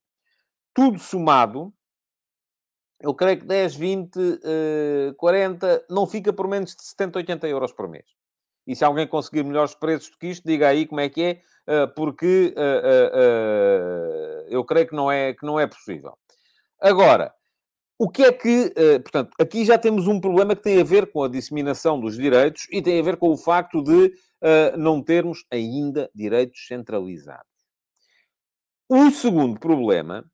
[0.73, 1.73] Tudo somado,
[3.01, 7.73] eu creio que 10, 20, uh, 40, não fica por menos de 70, 80 euros
[7.73, 8.05] por mês.
[8.67, 11.41] E se alguém conseguir melhores preços do que isto, diga aí como é que é,
[11.83, 16.15] uh, porque uh, eu creio que não, é, que não é possível.
[16.79, 17.33] Agora,
[17.97, 21.23] o que é que, portanto, aqui já temos um problema que tem a ver com
[21.23, 24.11] a disseminação dos direitos e tem a ver com o facto de
[24.75, 27.45] não termos ainda direitos centralizados.
[28.89, 30.25] O segundo problema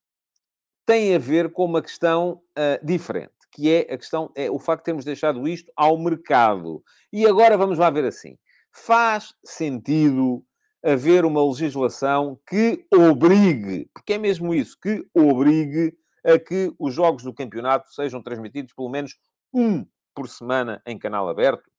[0.87, 4.83] tem a ver com uma questão uh, diferente, que é a questão, é o facto
[4.83, 6.81] de termos deixado isto ao mercado.
[7.11, 8.37] E agora vamos lá ver assim.
[8.71, 10.41] Faz sentido
[10.81, 15.93] haver uma legislação que obrigue, porque é mesmo isso, que obrigue
[16.25, 19.17] a que os jogos do campeonato sejam transmitidos pelo menos
[19.53, 21.69] um por semana em canal aberto?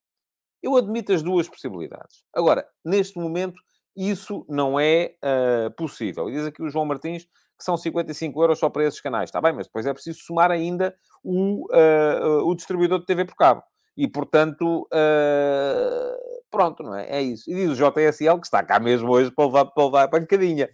[0.62, 2.24] Eu admito as duas possibilidades.
[2.34, 3.58] Agora, neste momento,
[3.96, 6.28] isso não é uh, possível.
[6.28, 7.26] E diz aqui o João Martins
[7.58, 9.28] que são 55 euros só para esses canais.
[9.28, 10.94] Está bem, mas depois é preciso somar ainda
[11.24, 13.62] o, uh, o distribuidor de TV por cabo.
[13.96, 17.08] E, portanto, uh, pronto, não é?
[17.10, 17.50] É isso.
[17.50, 20.70] E diz o JSL, que está cá mesmo hoje para levar, para levar a pancadinha.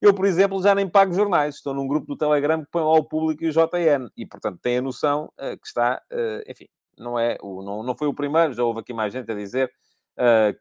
[0.00, 1.56] Eu, por exemplo, já nem pago jornais.
[1.56, 4.08] Estou num grupo do Telegram que põe lá o público e o JN.
[4.16, 6.00] E, portanto, tem a noção uh, que está...
[6.48, 6.66] enfim,
[6.98, 8.54] não, é o, não, não foi o primeiro.
[8.54, 9.91] Já houve aqui mais gente a dizer uh,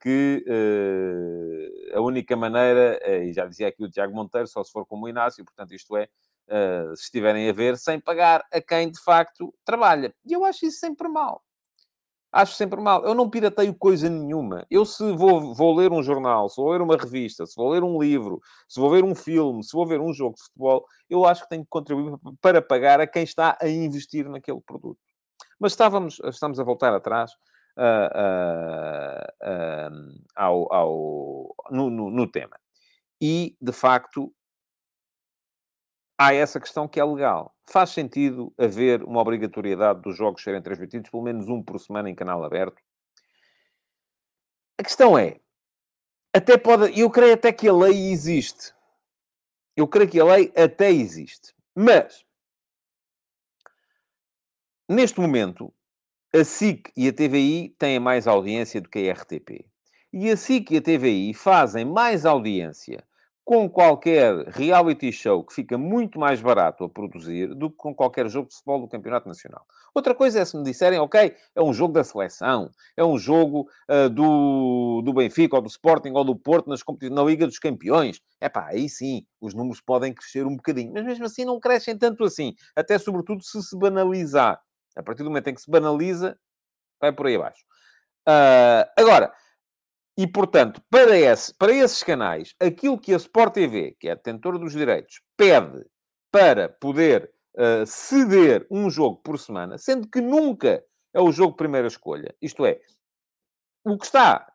[0.01, 4.71] que uh, a única maneira, uh, e já dizia aqui o Tiago Monteiro, só se
[4.71, 6.07] for como o Inácio, portanto, isto é,
[6.47, 10.13] uh, se estiverem a ver, sem pagar a quem de facto trabalha.
[10.25, 11.43] E eu acho isso sempre mal.
[12.31, 13.03] Acho sempre mal.
[13.03, 14.65] Eu não pirateio coisa nenhuma.
[14.71, 17.83] Eu, se vou, vou ler um jornal, se vou ler uma revista, se vou ler
[17.83, 21.25] um livro, se vou ver um filme, se vou ver um jogo de futebol, eu
[21.25, 24.97] acho que tenho que contribuir para pagar a quem está a investir naquele produto.
[25.59, 27.33] Mas estávamos, estamos a voltar atrás
[27.81, 32.59] uh, ao, ao, no, no, no tema.
[33.19, 34.33] E, de facto,
[36.17, 37.55] há essa questão que é legal.
[37.67, 42.15] Faz sentido haver uma obrigatoriedade dos jogos serem transmitidos, pelo menos um por semana em
[42.15, 42.81] canal aberto?
[44.79, 45.39] A questão é,
[46.33, 48.73] até pode, eu creio até que a lei existe.
[49.75, 51.55] Eu creio que a lei até existe.
[51.75, 52.25] Mas,
[54.89, 55.73] neste momento,
[56.33, 59.65] a SIC e a TVI têm mais audiência do que a RTP.
[60.13, 63.03] E a SIC e a TVI fazem mais audiência
[63.43, 68.29] com qualquer reality show que fica muito mais barato a produzir do que com qualquer
[68.29, 69.65] jogo de futebol do Campeonato Nacional.
[69.93, 73.67] Outra coisa é se me disserem, ok, é um jogo da seleção, é um jogo
[73.89, 78.21] uh, do, do Benfica ou do Sporting ou do Porto nas na Liga dos Campeões.
[78.39, 81.97] É pá, aí sim, os números podem crescer um bocadinho, mas mesmo assim não crescem
[81.97, 84.61] tanto assim, até sobretudo se se banalizar.
[84.95, 86.37] A partir do momento em que se banaliza,
[86.99, 87.63] vai por aí abaixo.
[88.27, 89.33] Uh, agora,
[90.17, 94.59] e, portanto, para, esse, para esses canais, aquilo que a Sport TV, que é detentora
[94.59, 95.85] dos direitos, pede
[96.31, 101.87] para poder uh, ceder um jogo por semana, sendo que nunca é o jogo primeira
[101.87, 102.35] escolha.
[102.41, 102.79] Isto é,
[103.85, 104.51] o que está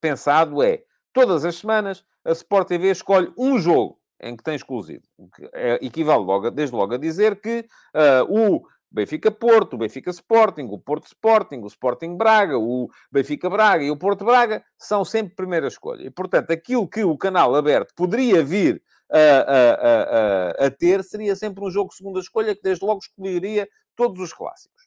[0.00, 5.02] pensado é, todas as semanas, a Sport TV escolhe um jogo em que tem exclusivo.
[5.18, 9.78] O que é, equivale logo, desde logo a dizer que uh, o Benfica Porto, o
[9.78, 14.62] Benfica Sporting, o Porto Sporting, o Sporting Braga, o Benfica Braga e o Porto Braga
[14.78, 16.06] são sempre primeira escolha.
[16.06, 21.34] E, portanto, aquilo que o canal aberto poderia vir a, a, a, a ter seria
[21.34, 24.82] sempre um jogo segunda escolha que desde logo escolheria todos os clássicos.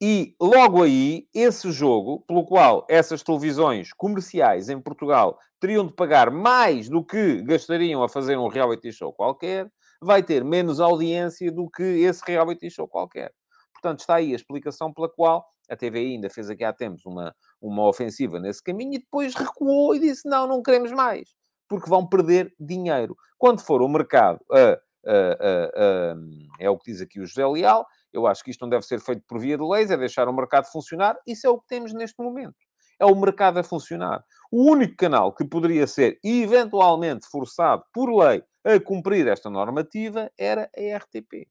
[0.00, 6.30] E logo aí, esse jogo, pelo qual essas televisões comerciais em Portugal teriam de pagar
[6.30, 11.68] mais do que gastariam a fazer um reality show qualquer, vai ter menos audiência do
[11.70, 13.32] que esse reality show qualquer.
[13.72, 17.34] Portanto, está aí a explicação pela qual a TV ainda fez aqui há tempos uma,
[17.60, 21.34] uma ofensiva nesse caminho e depois recuou e disse: não, não queremos mais,
[21.68, 23.16] porque vão perder dinheiro.
[23.38, 26.16] Quando for o mercado a, a, a,
[26.58, 29.00] é o que diz aqui o José Leal, eu acho que isto não deve ser
[29.00, 31.16] feito por via de leis, é deixar o mercado funcionar.
[31.26, 32.56] Isso é o que temos neste momento.
[32.98, 34.24] É o mercado a funcionar.
[34.50, 40.68] O único canal que poderia ser eventualmente forçado por lei a cumprir esta normativa era
[40.76, 41.46] a RTP.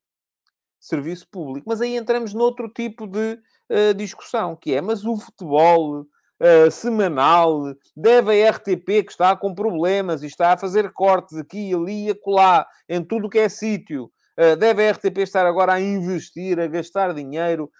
[0.77, 1.65] Serviço Público.
[1.67, 3.39] Mas aí entramos noutro tipo de
[3.71, 9.55] uh, discussão, que é, mas o futebol uh, semanal deve a RTP, que está com
[9.55, 14.11] problemas e está a fazer cortes aqui, ali e acolá, em tudo que é sítio,
[14.37, 17.71] uh, deve a RTP estar agora a investir, a gastar dinheiro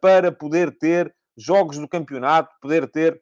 [0.00, 3.20] para poder ter jogos do campeonato, poder ter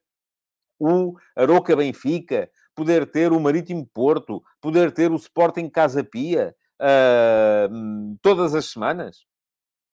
[0.79, 8.19] o Aroca Benfica, poder ter o Marítimo Porto, poder ter o Sporting Casa Pia uh,
[8.21, 9.25] todas as semanas?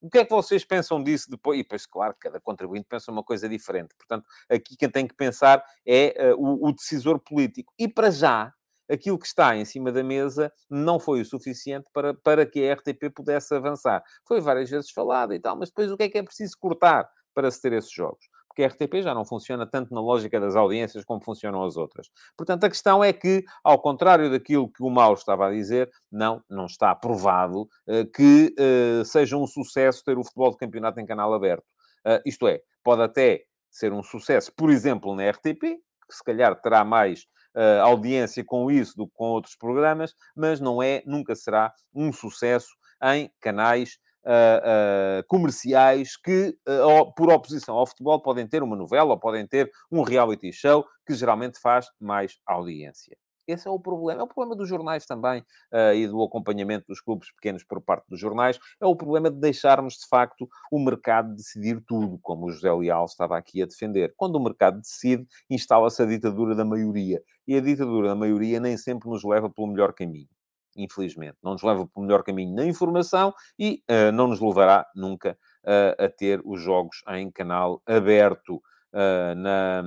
[0.01, 1.59] O que é que vocês pensam disso depois?
[1.59, 3.93] E depois, claro, cada contribuinte pensa uma coisa diferente.
[3.97, 7.73] Portanto, aqui quem tem que pensar é uh, o, o, decisor político.
[7.77, 8.53] E para já,
[8.89, 12.73] aquilo que está em cima da mesa não foi o suficiente para, para que a
[12.73, 14.01] RTP pudesse avançar.
[14.25, 17.09] Foi várias vezes falado e tal, mas depois o que é que é preciso cortar
[17.33, 18.25] para se ter esses jogos?
[18.59, 22.09] Porque a RTP já não funciona tanto na lógica das audiências como funcionam as outras.
[22.35, 26.43] Portanto, a questão é que, ao contrário daquilo que o Mauro estava a dizer, não,
[26.49, 31.05] não está provado uh, que uh, seja um sucesso ter o futebol de campeonato em
[31.05, 31.63] canal aberto.
[32.05, 36.59] Uh, isto é, pode até ser um sucesso, por exemplo, na RTP, que se calhar
[36.59, 37.21] terá mais
[37.55, 42.11] uh, audiência com isso do que com outros programas, mas não é, nunca será um
[42.11, 42.69] sucesso
[43.01, 49.19] em canais uh, comerciais que, uh, por oposição ao futebol, podem ter uma novela ou
[49.19, 53.17] podem ter um reality show que geralmente faz mais audiência.
[53.47, 54.21] Esse é o problema.
[54.21, 55.41] É o problema dos jornais também
[55.73, 58.60] uh, e do acompanhamento dos clubes pequenos por parte dos jornais.
[58.79, 63.05] É o problema de deixarmos, de facto, o mercado decidir tudo, como o José Leal
[63.05, 64.13] estava aqui a defender.
[64.15, 67.23] Quando o mercado decide, instala-se a ditadura da maioria.
[67.47, 70.29] E a ditadura da maioria nem sempre nos leva pelo melhor caminho
[70.75, 71.38] infelizmente.
[71.43, 75.38] Não nos leva para o melhor caminho na informação e uh, não nos levará nunca
[75.63, 78.62] uh, a ter os jogos em canal aberto.
[78.91, 79.84] Uh, na,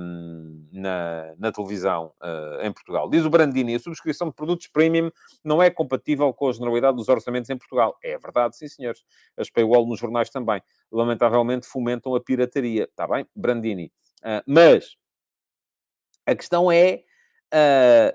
[0.71, 2.13] na, na, televisão
[2.61, 3.09] em Portugal.
[3.09, 5.11] Diz o Brandini, a subscrição de produtos premium
[5.43, 7.97] não é compatível com a generalidade dos orçamentos em Portugal.
[8.01, 9.03] É verdade, sim, senhores.
[9.35, 10.61] As paywall nos jornais também.
[10.89, 12.85] Lamentavelmente fomentam a pirataria.
[12.85, 13.91] Está bem, Brandini.
[14.47, 14.95] Mas
[16.25, 17.03] a questão é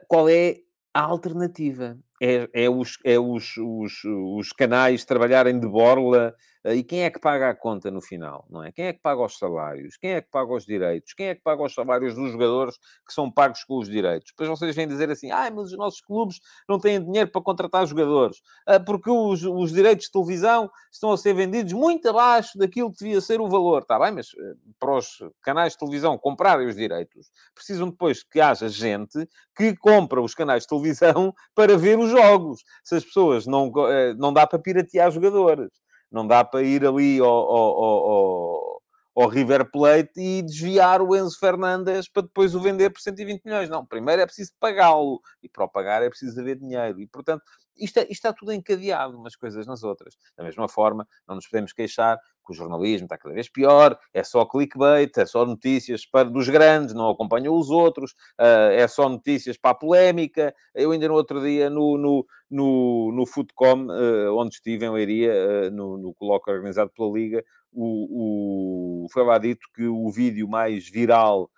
[0.09, 0.57] qual é
[0.95, 1.99] a alternativa.
[2.21, 7.21] É, é, os, é os, os, os canais trabalharem de borla e quem é que
[7.21, 8.73] paga a conta no final, não é?
[8.73, 9.97] Quem é que paga os salários?
[9.97, 11.13] Quem é que paga os direitos?
[11.15, 14.33] Quem é que paga os salários dos jogadores que são pagos com os direitos?
[14.33, 17.87] Depois vocês vêm dizer assim, ah, mas os nossos clubes não têm dinheiro para contratar
[17.87, 22.93] jogadores, ah, porque os, os direitos de televisão estão a ser vendidos muito abaixo daquilo
[22.93, 23.83] que devia ser o valor.
[23.83, 28.41] Está bem, mas eh, para os canais de televisão comprarem os direitos, precisam depois que
[28.41, 32.63] haja gente que compra os canais de televisão para ver os jogos.
[32.85, 35.71] Se as pessoas não, eh, não dá para piratear jogadores.
[36.11, 38.83] Não dá para ir ali ao, ao, ao,
[39.17, 43.69] ao River Plate e desviar o Enzo Fernandes para depois o vender por 120 milhões.
[43.69, 45.21] Não, primeiro é preciso pagá-lo.
[45.43, 47.01] E para o pagar é preciso haver dinheiro.
[47.01, 47.43] E, portanto,
[47.79, 50.17] isto, é, isto está tudo encadeado, umas coisas nas outras.
[50.37, 54.25] Da mesma forma, não nos podemos queixar que o jornalismo está cada vez pior, é
[54.25, 59.09] só clickbait, é só notícias para, dos grandes, não acompanham os outros, uh, é só
[59.09, 60.55] notícias para a polémica.
[60.75, 65.33] Eu ainda no outro dia, no, no, no, no Footcom, uh, onde estive em Leiria,
[65.33, 70.49] uh, no, no colóquio organizado pela Liga, o, o, foi lá dito que o vídeo
[70.49, 71.51] mais viral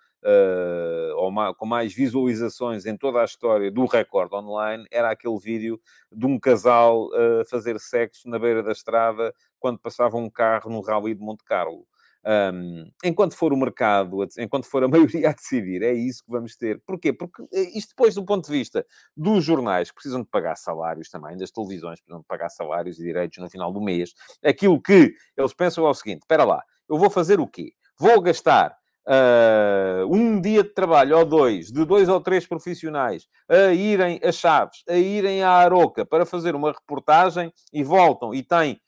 [1.17, 5.79] ou mais, com mais visualizações em toda a história do recorde online era aquele vídeo
[6.11, 10.69] de um casal a uh, fazer sexo na beira da estrada quando passava um carro
[10.69, 11.85] no Rally de Monte Carlo.
[12.23, 16.55] Um, enquanto for o mercado, enquanto for a maioria a decidir, é isso que vamos
[16.55, 16.79] ter.
[16.85, 17.11] Porquê?
[17.11, 18.85] Porque eh, isto depois, do ponto de vista
[19.17, 23.03] dos jornais, que precisam de pagar salários também, das televisões, precisam de pagar salários e
[23.03, 26.97] direitos no final do mês, aquilo que eles pensam é o seguinte: espera lá, eu
[26.97, 27.73] vou fazer o quê?
[27.99, 28.75] Vou gastar
[29.11, 34.31] Uh, um dia de trabalho ou dois, de dois ou três profissionais, a irem a
[34.31, 38.79] Chaves, a irem à Aroca para fazer uma reportagem e voltam e têm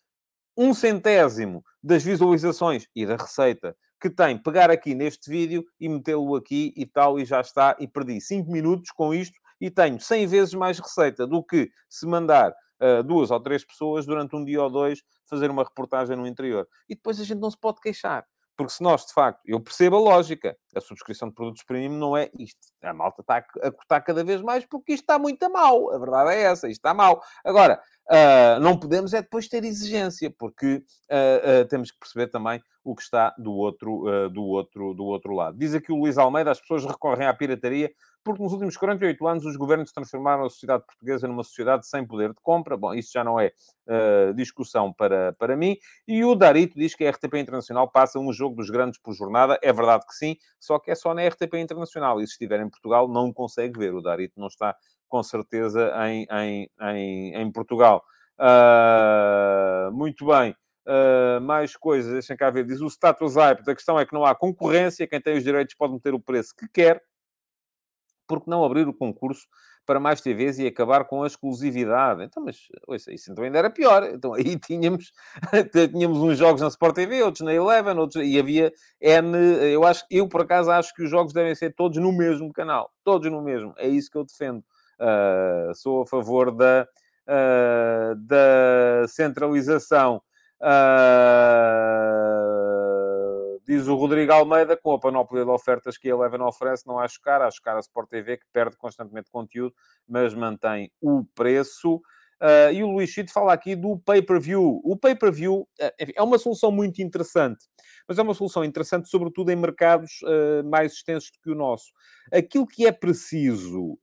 [0.56, 6.36] um centésimo das visualizações e da receita que tem, pegar aqui neste vídeo e metê-lo
[6.36, 10.28] aqui e tal, e já está, e perdi 5 minutos com isto e tenho 100
[10.28, 14.62] vezes mais receita do que se mandar uh, duas ou três pessoas durante um dia
[14.62, 16.68] ou dois fazer uma reportagem no interior.
[16.90, 18.26] E depois a gente não se pode queixar.
[18.56, 22.16] Porque se nós, de facto, eu percebo a lógica, a subscrição de produtos premium não
[22.16, 22.60] é isto.
[22.82, 25.94] A malta está a cortar cada vez mais porque isto está muito a mal.
[25.94, 27.24] A verdade é essa, isto está mal.
[27.44, 32.62] Agora, uh, não podemos é depois ter exigência, porque uh, uh, temos que perceber também
[32.84, 35.58] o que está do outro, do, outro, do outro lado.
[35.58, 37.90] Diz aqui o Luís Almeida, as pessoas recorrem à pirataria
[38.24, 42.30] porque nos últimos 48 anos os governos transformaram a sociedade portuguesa numa sociedade sem poder
[42.30, 42.78] de compra.
[42.78, 43.52] Bom, isso já não é
[43.88, 45.78] uh, discussão para, para mim.
[46.08, 49.60] E o Darito diz que a RTP Internacional passa um jogo dos grandes por jornada.
[49.62, 52.22] É verdade que sim, só que é só na RTP Internacional.
[52.22, 53.94] E se estiver em Portugal, não consegue ver.
[53.94, 54.76] O Darito não está,
[55.10, 58.04] com certeza, em, em, em, em Portugal.
[58.40, 60.56] Uh, muito bem.
[60.86, 62.66] Uh, mais coisas, deixem cá ver.
[62.66, 63.70] Diz o status hype.
[63.70, 65.08] A questão é que não há concorrência.
[65.08, 67.02] Quem tem os direitos pode meter o preço que quer
[68.28, 69.46] porque não abrir o concurso
[69.86, 72.24] para mais TVs e acabar com a exclusividade?
[72.24, 72.58] Então, mas
[72.88, 74.04] ouça, isso então ainda era pior.
[74.04, 75.12] Então aí tínhamos,
[75.92, 79.38] tínhamos uns jogos na Sport TV, outros na Eleven, outros, e havia N.
[79.72, 82.90] Eu, acho, eu, por acaso, acho que os jogos devem ser todos no mesmo canal.
[83.04, 83.74] Todos no mesmo.
[83.78, 84.64] É isso que eu defendo.
[85.00, 86.88] Uh, sou a favor da,
[87.28, 90.22] uh, da centralização.
[90.62, 92.63] Uh,
[93.66, 97.22] Diz o Rodrigo Almeida, com a panóplia de ofertas que a Eleven oferece, não acho
[97.22, 99.74] caro, acho caro a Sport TV, que perde constantemente conteúdo,
[100.08, 102.02] mas mantém o preço.
[102.42, 104.82] Uh, e o Luís Chito fala aqui do pay-per-view.
[104.84, 107.66] O pay-per-view uh, é uma solução muito interessante,
[108.06, 111.94] mas é uma solução interessante, sobretudo em mercados uh, mais extensos do que o nosso.
[112.34, 113.98] Aquilo que é preciso,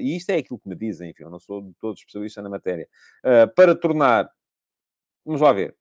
[0.00, 2.48] e isto é aquilo que me dizem, enfim, eu não sou de todo especialista na
[2.48, 2.88] matéria,
[3.54, 4.28] para tornar.
[5.24, 5.76] Vamos lá ver.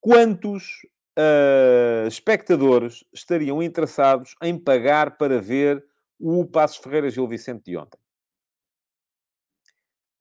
[0.00, 0.80] Quantos
[1.18, 5.84] uh, espectadores estariam interessados em pagar para ver
[6.18, 7.98] o Passos Ferreira Gil Vicente de ontem?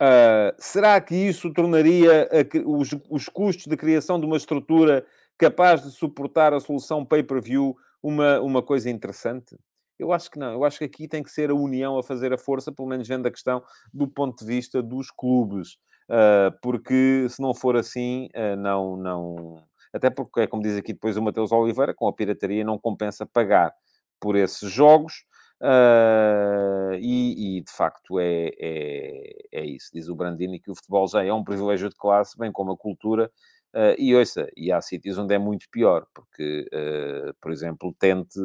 [0.02, 5.06] Uh, será que isso tornaria a, os, os custos de criação de uma estrutura
[5.38, 9.58] capaz de suportar a solução pay-per-view uma, uma coisa interessante?
[9.99, 10.54] Eu acho que não.
[10.54, 13.06] Eu acho que aqui tem que ser a união a fazer a força, pelo menos
[13.06, 13.62] vendo a questão
[13.93, 15.73] do ponto de vista dos clubes.
[16.10, 20.93] Uh, porque se não for assim, uh, não, não, até porque, é como diz aqui
[20.93, 23.74] depois o Mateus Oliveira, com a pirataria não compensa pagar
[24.20, 25.26] por esses jogos.
[25.61, 31.05] Uh, e, e, de facto é, é, é, isso, diz o Brandini, que o futebol
[31.07, 33.30] já é um privilégio de classe, bem como a cultura.
[33.74, 38.39] Uh, e ouça, e há sítios onde é muito pior, porque, uh, por exemplo, tente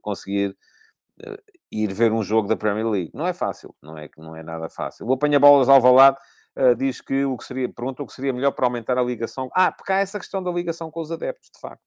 [0.00, 0.56] conseguir
[1.70, 3.10] ir ver um jogo da Premier League.
[3.14, 5.06] Não é fácil, não é, não é nada fácil.
[5.06, 6.16] O apanha-bolas ao Valado
[6.56, 9.50] uh, diz que o que seria, pergunta o que seria melhor para aumentar a ligação.
[9.54, 11.82] Ah, porque há essa questão da ligação com os adeptos, de facto.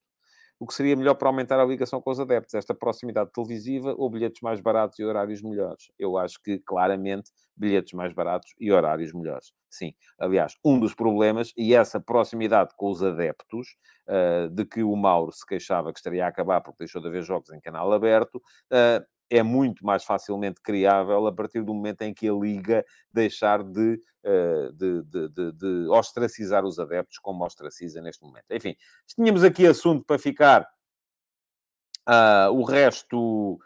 [0.60, 2.56] o que seria melhor para aumentar a ligação com os adeptos?
[2.56, 5.92] Esta proximidade televisiva ou bilhetes mais baratos e horários melhores?
[6.00, 9.54] Eu acho que, claramente, bilhetes mais baratos e horários melhores.
[9.70, 9.94] Sim.
[10.20, 13.76] Aliás, um dos problemas, e essa proximidade com os adeptos,
[14.08, 17.24] uh, de que o Mauro se queixava que estaria a acabar porque deixou de haver
[17.24, 22.14] jogos em canal aberto, uh, é muito mais facilmente criável a partir do momento em
[22.14, 24.00] que a Liga deixar de,
[24.74, 28.46] de, de, de, de ostracizar os adeptos, como ostraciza neste momento.
[28.52, 28.76] Enfim,
[29.08, 30.68] tínhamos aqui assunto para ficar
[32.08, 33.60] uh, o resto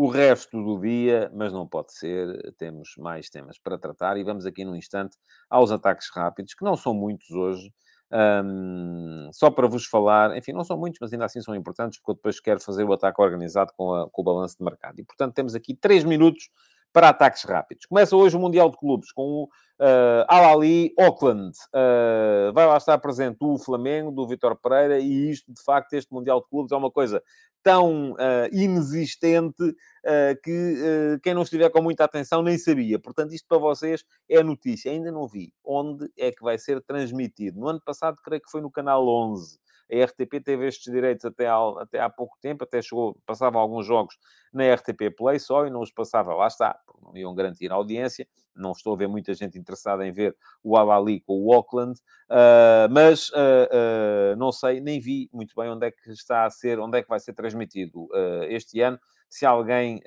[0.00, 2.54] o resto do dia, mas não pode ser.
[2.56, 5.16] Temos mais temas para tratar e vamos aqui num instante
[5.50, 7.68] aos ataques rápidos, que não são muitos hoje.
[8.10, 12.10] Um, só para vos falar, enfim, não são muitos, mas ainda assim são importantes, porque
[12.12, 14.98] eu depois quero fazer o ataque organizado com, a, com o balanço de mercado.
[14.98, 16.50] E, portanto, temos aqui três minutos
[16.92, 17.86] para ataques rápidos.
[17.86, 21.56] Começa hoje o Mundial de Clubes com o uh, Al-Ali Auckland.
[21.68, 26.12] Uh, vai lá estar presente o Flamengo, do Vitor Pereira, e isto, de facto, este
[26.12, 27.22] Mundial de Clubes é uma coisa
[27.62, 32.98] tão uh, inexistente uh, que uh, quem não estiver com muita atenção nem sabia.
[32.98, 34.90] Portanto, isto para vocês é notícia.
[34.90, 37.60] Ainda não vi onde é que vai ser transmitido.
[37.60, 39.58] No ano passado, creio que foi no canal 11.
[39.90, 43.86] A RTP teve estes direitos até há, até há pouco tempo, até chegou, passava alguns
[43.86, 44.16] jogos
[44.52, 48.26] na RTP Play só e não os passava, lá está, não iam garantir a audiência.
[48.54, 52.90] Não estou a ver muita gente interessada em ver o Al-Ali com o Auckland, uh,
[52.90, 56.80] mas uh, uh, não sei, nem vi muito bem onde é que está a ser,
[56.80, 58.08] onde é que vai ser transmitido
[58.48, 58.98] este ano.
[59.30, 60.02] Se alguém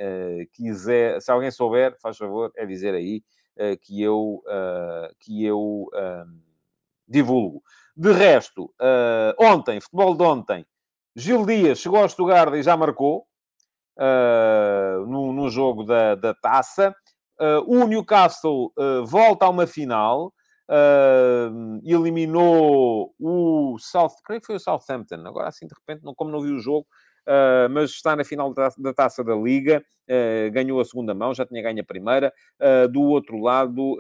[0.52, 3.24] quiser, se alguém souber, faz favor, é dizer aí
[3.82, 4.44] que eu,
[5.20, 5.88] que eu
[7.12, 7.62] divulgo.
[7.96, 10.66] De resto, uh, ontem, futebol de ontem,
[11.16, 13.26] Gil Dias chegou ao Stuttgart e já marcou
[14.00, 16.96] uh, no, no, jogo da, da taça.
[17.40, 18.72] Uh, o Newcastle
[19.06, 20.34] volta a uma final.
[21.84, 25.28] eliminou o South, creio que foi o Southampton.
[25.28, 26.88] Agora assim, de repente, não, como não vi o jogo,
[27.28, 31.34] Uh, mas está na final da, da taça da Liga, uh, ganhou a segunda mão,
[31.34, 32.34] já tinha ganho a primeira.
[32.60, 33.98] Uh, do outro lado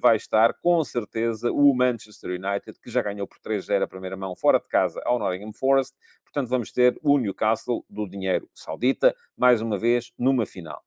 [0.00, 4.36] vai estar, com certeza, o Manchester United, que já ganhou por 3-0 a primeira mão
[4.36, 5.94] fora de casa ao Nottingham Forest.
[6.24, 10.80] Portanto, vamos ter o Newcastle do dinheiro saudita, mais uma vez, numa final.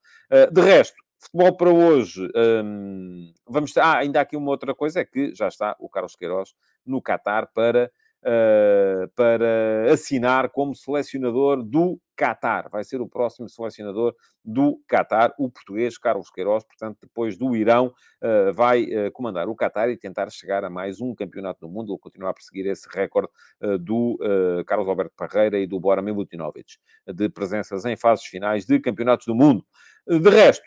[0.52, 2.30] de resto, futebol para hoje,
[2.64, 3.76] um, vamos.
[3.78, 6.54] Ah, ainda há aqui uma outra coisa, é que já está o Carlos Queiroz
[6.86, 7.92] no Qatar para
[8.24, 12.70] uh, para assinar como selecionador do Qatar.
[12.70, 16.64] Vai ser o próximo selecionador do Qatar, o português Carlos Queiroz.
[16.64, 21.02] Portanto, depois do Irão, uh, vai uh, comandar o Qatar e tentar chegar a mais
[21.02, 21.92] um campeonato do mundo.
[21.92, 23.32] Ele continuar a perseguir esse recorde
[23.80, 24.18] do
[24.66, 29.36] Carlos Alberto Parreira e do Bora Milutinovic, de presenças em fases finais de campeonatos do
[29.36, 29.66] mundo.
[30.08, 30.64] De resto,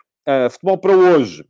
[0.50, 1.44] futebol para hoje.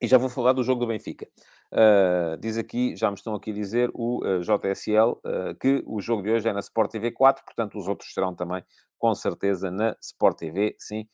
[0.00, 1.28] E já vou falar do jogo do Benfica.
[1.72, 6.00] Uh, diz aqui, já me estão aqui a dizer, o uh, JSL, uh, que o
[6.00, 8.62] jogo de hoje é na Sport TV 4, portanto os outros serão também,
[8.98, 11.06] com certeza, na Sport TV, sim.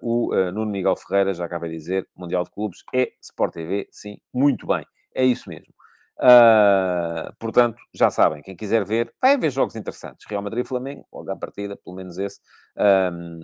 [0.00, 4.18] o Nuno Miguel Ferreira, já acabei de dizer, Mundial de Clubes, é Sport TV, sim,
[4.32, 4.86] muito bem.
[5.12, 5.74] É isso mesmo.
[6.22, 10.24] Uh, portanto, já sabem, quem quiser ver, vai ver jogos interessantes.
[10.28, 12.38] Real Madrid-Flamengo, logo à partida, pelo menos esse,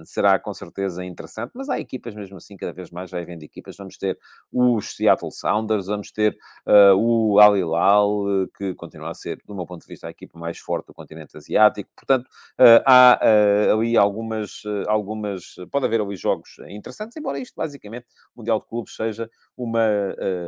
[0.04, 1.50] será com certeza interessante.
[1.54, 3.76] Mas há equipas mesmo assim, cada vez mais vai havendo equipas.
[3.76, 4.16] Vamos ter
[4.52, 8.24] os Seattle Sounders, vamos ter uh, o Al Hilal,
[8.56, 11.36] que continua a ser, do meu ponto de vista, a equipa mais forte do continente
[11.36, 11.90] asiático.
[11.96, 12.26] Portanto,
[12.60, 13.18] uh, há
[13.72, 18.06] ali algumas, algumas, pode haver ali jogos interessantes, embora isto, basicamente,
[18.36, 19.80] o Mundial de Clubes seja uma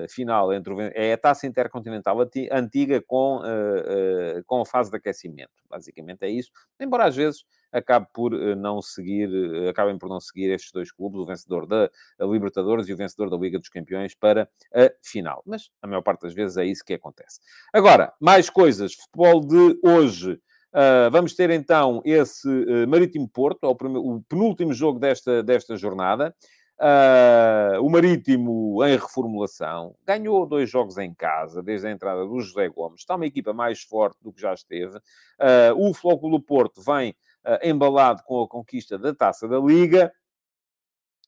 [0.09, 2.20] final entre o, é a taça intercontinental
[2.51, 5.51] antiga com, uh, uh, com a fase de aquecimento.
[5.69, 6.51] Basicamente é isso.
[6.79, 9.29] Embora às vezes acabe por uh, não seguir,
[9.69, 11.91] acabem por não seguir estes dois clubes, o vencedor da
[12.21, 15.43] Libertadores e o vencedor da Liga dos Campeões, para a final.
[15.47, 17.41] Mas a maior parte das vezes é isso que acontece.
[17.73, 18.95] Agora, mais coisas.
[18.95, 20.41] Futebol de hoje.
[20.73, 25.77] Uh, vamos ter então esse uh, Marítimo Porto, o, primeiro, o, penúltimo jogo desta, desta
[25.77, 26.35] jornada.
[26.81, 32.71] Uh, o Marítimo em reformulação ganhou dois jogos em casa desde a entrada do José
[32.71, 33.01] Gomes.
[33.01, 34.97] Está uma equipa mais forte do que já esteve.
[34.97, 37.11] Uh, o Flóculo Porto vem
[37.45, 40.11] uh, embalado com a conquista da Taça da Liga,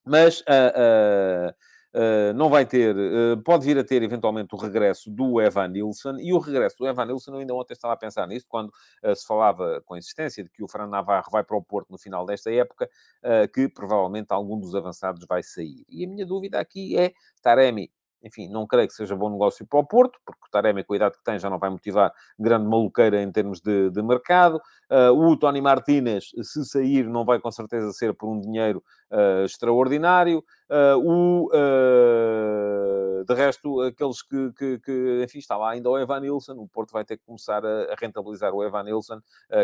[0.04, 1.54] mas Uh,
[2.34, 6.32] não vai ter, uh, pode vir a ter eventualmente o regresso do Evan Nilsson, e
[6.32, 9.26] o regresso do Evan Nilsson, eu ainda ontem estava a pensar nisto, quando uh, se
[9.26, 12.50] falava com insistência de que o Fran Navarro vai para o Porto no final desta
[12.50, 12.88] época,
[13.54, 15.84] que provavelmente algum dos avançados vai sair.
[15.88, 17.90] E a minha dúvida aqui é, Taremi
[18.22, 20.96] enfim, não creio que seja bom negócio para o Porto, porque o Taremi, com a
[20.96, 24.60] idade que tem, já não vai motivar grande maluqueira em termos de, de mercado.
[24.90, 28.82] Uh, o Tony Martínez, se sair, não vai com certeza ser por um dinheiro
[29.12, 30.44] uh, extraordinário.
[30.68, 31.50] Uh, o
[33.24, 36.92] de resto, aqueles que, que, que, enfim, está lá ainda o Evan Nilsson, o Porto
[36.92, 39.20] vai ter que começar a, a rentabilizar o Evan Nilsson,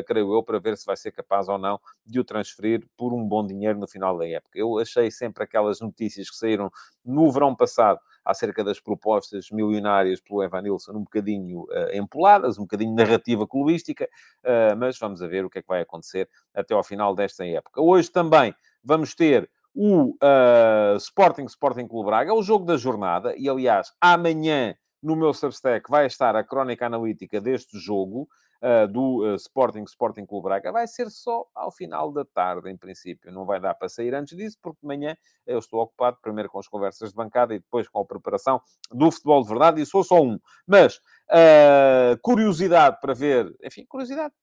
[0.06, 3.26] creio eu, para ver se vai ser capaz ou não de o transferir por um
[3.26, 4.56] bom dinheiro no final da época.
[4.56, 6.70] Eu achei sempre aquelas notícias que saíram
[7.04, 12.62] no verão passado acerca das propostas milionárias pelo Evan Nilsson um bocadinho uh, empoladas, um
[12.62, 14.04] bocadinho narrativa clubística,
[14.44, 17.46] uh, mas vamos a ver o que é que vai acontecer até ao final desta
[17.46, 17.80] época.
[17.80, 18.54] Hoje também
[18.88, 23.92] vamos ter o uh, Sporting Sporting Clube Braga, é o jogo da jornada, e aliás,
[24.00, 28.26] amanhã no meu Substack vai estar a crónica analítica deste jogo
[28.62, 30.72] uh, do uh, Sporting Sporting Clube Braga.
[30.72, 33.30] Vai ser só ao final da tarde, em princípio.
[33.30, 35.14] Não vai dar para sair antes disso, porque de manhã
[35.46, 38.60] eu estou ocupado primeiro com as conversas de bancada e depois com a preparação
[38.90, 40.38] do futebol de verdade, e sou só um.
[40.66, 44.34] Mas, uh, curiosidade para ver, enfim, curiosidade,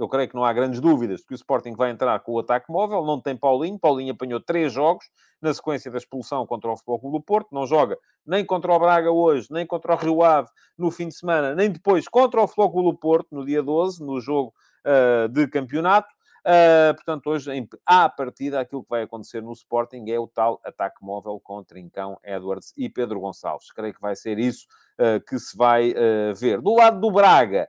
[0.00, 2.72] eu creio que não há grandes dúvidas que o Sporting vai entrar com o ataque
[2.72, 5.04] móvel, não tem Paulinho, Paulinho apanhou três jogos
[5.42, 8.78] na sequência da expulsão contra o Futebol Clube do Porto, não joga nem contra o
[8.78, 10.48] Braga hoje, nem contra o Rio Ave
[10.78, 14.02] no fim de semana, nem depois contra o Futebol Clube do Porto, no dia 12,
[14.02, 14.54] no jogo
[14.86, 16.08] uh, de campeonato.
[16.40, 20.60] Uh, portanto, hoje, em, à partida, aquilo que vai acontecer no Sporting é o tal
[20.64, 23.70] ataque móvel com Trincão, Edwards e Pedro Gonçalves.
[23.72, 24.66] Creio que vai ser isso
[24.98, 25.92] uh, que se vai
[26.34, 26.62] ver.
[26.62, 27.68] Do lado do Braga,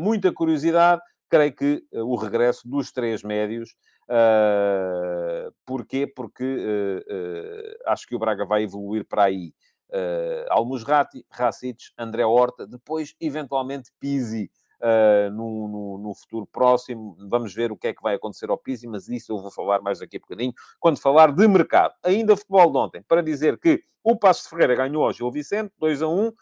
[0.00, 1.00] muita curiosidade
[1.32, 3.74] creio que uh, o regresso dos três médios.
[4.02, 6.06] Uh, porquê?
[6.06, 9.54] Porque uh, acho que o Braga vai evoluir para aí.
[9.88, 14.50] Uh, Almusrati, Racic, André Horta, depois, eventualmente, Pizzi.
[14.78, 17.16] Uh, no, no, no, futuro próximo.
[17.30, 19.80] Vamos ver o que é que vai acontecer ao Pizzi, mas isso eu vou falar
[19.80, 21.94] mais daqui a bocadinho, quando falar de mercado.
[22.02, 25.72] Ainda futebol de ontem, para dizer que o Passo de Ferreira ganhou ao Gil Vicente,
[25.78, 26.32] 2 a 1.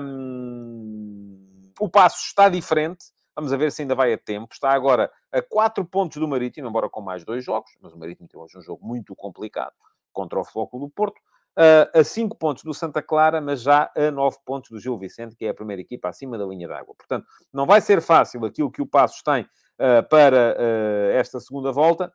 [0.00, 3.06] Um, o Passo está diferente,
[3.38, 4.52] Vamos a ver se ainda vai a tempo.
[4.52, 8.26] Está agora a 4 pontos do Marítimo, embora com mais dois jogos, mas o Marítimo
[8.26, 9.72] tem hoje um jogo muito complicado
[10.12, 11.20] contra o Floco do Porto.
[11.94, 15.46] a 5 pontos do Santa Clara, mas já a 9 pontos do Gil Vicente, que
[15.46, 16.96] é a primeira equipa acima da linha d'água.
[16.96, 21.70] Portanto, não vai ser fácil aquilo que o Passos tem uh, para uh, esta segunda
[21.70, 22.12] volta,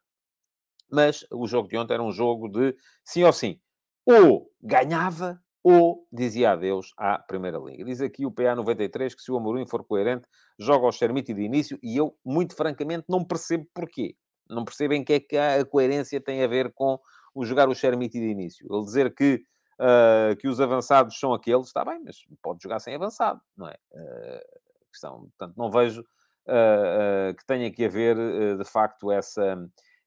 [0.92, 3.62] mas o jogo de ontem era um jogo de sim ou sim.
[4.06, 7.86] Ou ganhava ou dizia adeus à Primeira Liga.
[7.86, 10.28] Diz aqui o PA93 que se o Amorim for coerente,
[10.60, 14.16] joga ao Chermiti de início e eu, muito francamente, não percebo porquê.
[14.50, 17.00] Não percebo em que é que a coerência tem a ver com
[17.34, 18.68] o jogar o Chermiti de início.
[18.70, 19.42] Ele dizer que,
[19.80, 23.76] uh, que os avançados são aqueles, está bem, mas pode jogar sem avançado, não é?
[23.94, 25.22] Uh, questão.
[25.38, 28.18] Portanto, não vejo uh, que tenha que haver,
[28.58, 29.58] de facto, essa,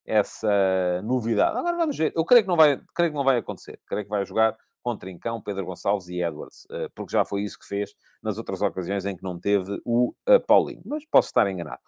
[0.04, 1.56] essa novidade.
[1.56, 2.12] Agora vamos ver.
[2.14, 3.80] Eu creio que não vai, creio que não vai acontecer.
[3.86, 4.54] Creio que vai jogar
[4.86, 8.62] com Trincão, Pedro Gonçalves e Edwards, eh, porque já foi isso que fez nas outras
[8.62, 10.80] ocasiões em que não teve o eh, Paulinho.
[10.86, 11.80] Mas posso estar enganado.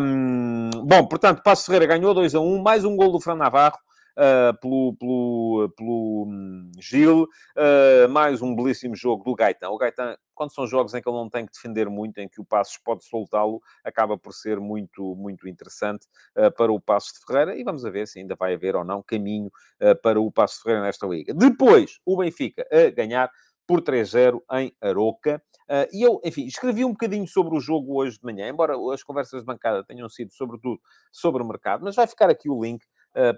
[0.00, 3.76] Um, bom, portanto, Passo Ferreira ganhou 2 a 1, mais um gol do Fran Navarro.
[4.16, 9.68] Uh, pelo, pelo, pelo um, Gil, uh, mais um belíssimo jogo do Gaetan.
[9.68, 12.40] O Gaetan, quando são jogos em que ele não tem que defender muito, em que
[12.40, 17.26] o Passos pode soltá-lo, acaba por ser muito, muito interessante uh, para o Passos de
[17.26, 19.50] Ferreira, e vamos ver se ainda vai haver ou não caminho
[20.02, 21.34] para o Passos de Ferreira nesta liga.
[21.34, 23.30] Depois, o Benfica a ganhar
[23.66, 25.42] por 3-0 em Aroca.
[25.68, 29.02] Uh, e eu, enfim, escrevi um bocadinho sobre o jogo hoje de manhã, embora as
[29.02, 32.84] conversas de bancada tenham sido, sobretudo, sobre o mercado, mas vai ficar aqui o link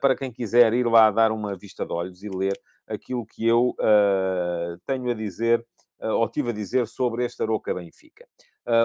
[0.01, 2.59] para quem quiser ir lá dar uma vista de olhos e ler
[2.89, 5.65] aquilo que eu uh, tenho a dizer,
[6.01, 8.27] uh, ou tive a dizer sobre este Aroca Benfica.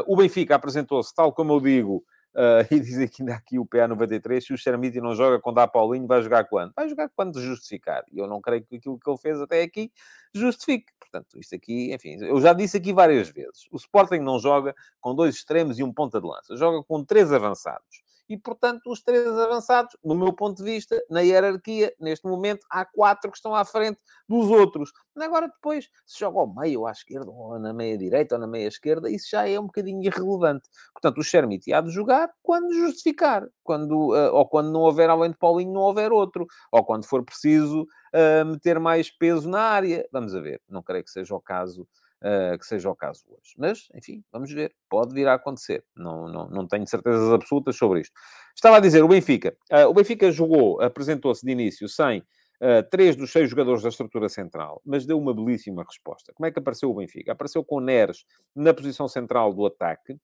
[0.06, 2.04] o Benfica apresentou-se, tal como eu digo,
[2.72, 6.08] e diz aqui, ainda aqui o PA93, se o Xeramiti não joga com Dá Paulinho,
[6.08, 6.74] vai jogar quando?
[6.76, 8.04] Vai jogar quando justificar.
[8.12, 9.92] E eu não creio que aquilo que ele fez até aqui
[10.34, 10.92] justifique.
[11.00, 13.68] Portanto, isto aqui, enfim, eu já disse aqui várias vezes.
[13.72, 16.56] O Sporting não joga com dois extremos e um ponta de lança.
[16.56, 21.22] Joga com três avançados e, portanto, os três avançados, no meu ponto de vista, na
[21.22, 24.92] hierarquia, neste momento, há quatro que estão à frente dos outros.
[25.18, 28.48] Agora, depois, se joga ao meio, ou à esquerda, ou na meia direita, ou na
[28.48, 30.70] meia esquerda, isso já é um bocadinho irrelevante.
[30.94, 35.32] Portanto, o Shermit há de jogar quando justificar, quando, uh, ou quando não houver, além
[35.32, 40.08] de Paulinho, não houver outro, ou quando for preciso uh, meter mais peso na área.
[40.12, 41.88] Vamos a ver, não creio que seja o caso
[42.24, 43.54] uh, que seja o caso hoje.
[43.58, 44.74] Mas, enfim, vamos ver.
[44.90, 45.84] Pode vir a acontecer.
[45.96, 48.14] Não, não, não tenho certezas absolutas sobre isto.
[48.56, 49.56] Estava a dizer, o Benfica.
[49.72, 54.30] Uh, o Benfica jogou, apresentou-se de início sem uh, três dos seis jogadores da estrutura
[54.30, 56.32] central, mas deu uma belíssima resposta.
[56.34, 57.34] Como é que apareceu o Benfica?
[57.34, 60.18] Apareceu com o Neres na posição central do ataque,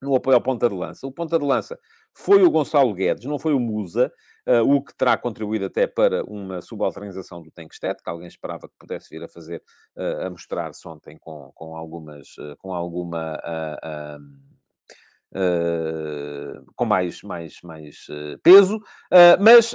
[0.00, 1.06] no apoio ao ponta de lança.
[1.06, 1.78] O ponta de lança
[2.14, 4.12] foi o Gonçalo Guedes, não foi o Musa,
[4.46, 8.74] uh, o que terá contribuído até para uma subalternização do Tenkstedt, que alguém esperava que
[8.78, 9.62] pudesse vir a fazer,
[9.96, 14.57] uh, a mostrar-se ontem com, com algumas, uh, com alguma uh,
[16.74, 19.74] com mais, mais, mais uh, peso, uh, mas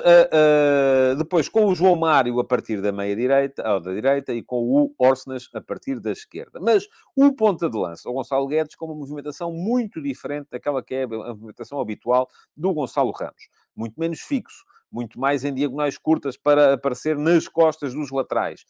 [1.18, 4.94] depois com o João Mário a partir da meia-direita, ou da direita, e com o
[4.98, 6.60] Orsnas a partir da esquerda.
[6.60, 10.96] Mas o ponta de lança, o Gonçalo Guedes, com uma movimentação muito diferente daquela que
[10.96, 13.48] é a movimentação habitual do Gonçalo Ramos.
[13.76, 18.66] Muito menos fixo, muito mais em diagonais curtas para aparecer nas costas dos laterais.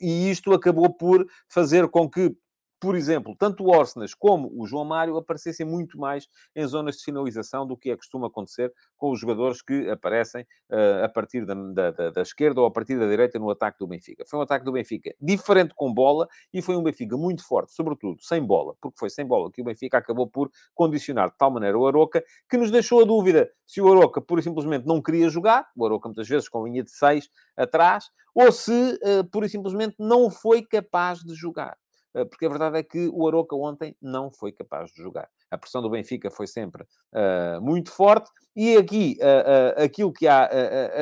[0.00, 2.34] E isto acabou por fazer com que
[2.80, 7.04] por exemplo, tanto o Orsnas como o João Mário aparecessem muito mais em zonas de
[7.04, 11.54] finalização do que é costume acontecer com os jogadores que aparecem uh, a partir da,
[11.54, 14.24] da, da, esquerda ou a partir da direita no ataque do Benfica.
[14.28, 18.22] Foi um ataque do Benfica diferente com bola e foi um Benfica muito forte, sobretudo
[18.22, 21.78] sem bola, porque foi sem bola que o Benfica acabou por condicionar de tal maneira
[21.78, 25.28] o Aroca que nos deixou a dúvida se o Aroca pura e simplesmente não queria
[25.28, 29.48] jogar, o Aroca muitas vezes com linha de 6 atrás, ou se uh, pura e
[29.48, 31.76] simplesmente não foi capaz de jogar.
[32.14, 35.28] Eh, porque a verdade é que o Aroca ontem não foi capaz de jogar.
[35.50, 40.26] A pressão do Benfica foi sempre uh, muito forte, e aqui uh, uh, aquilo que
[40.26, 40.48] há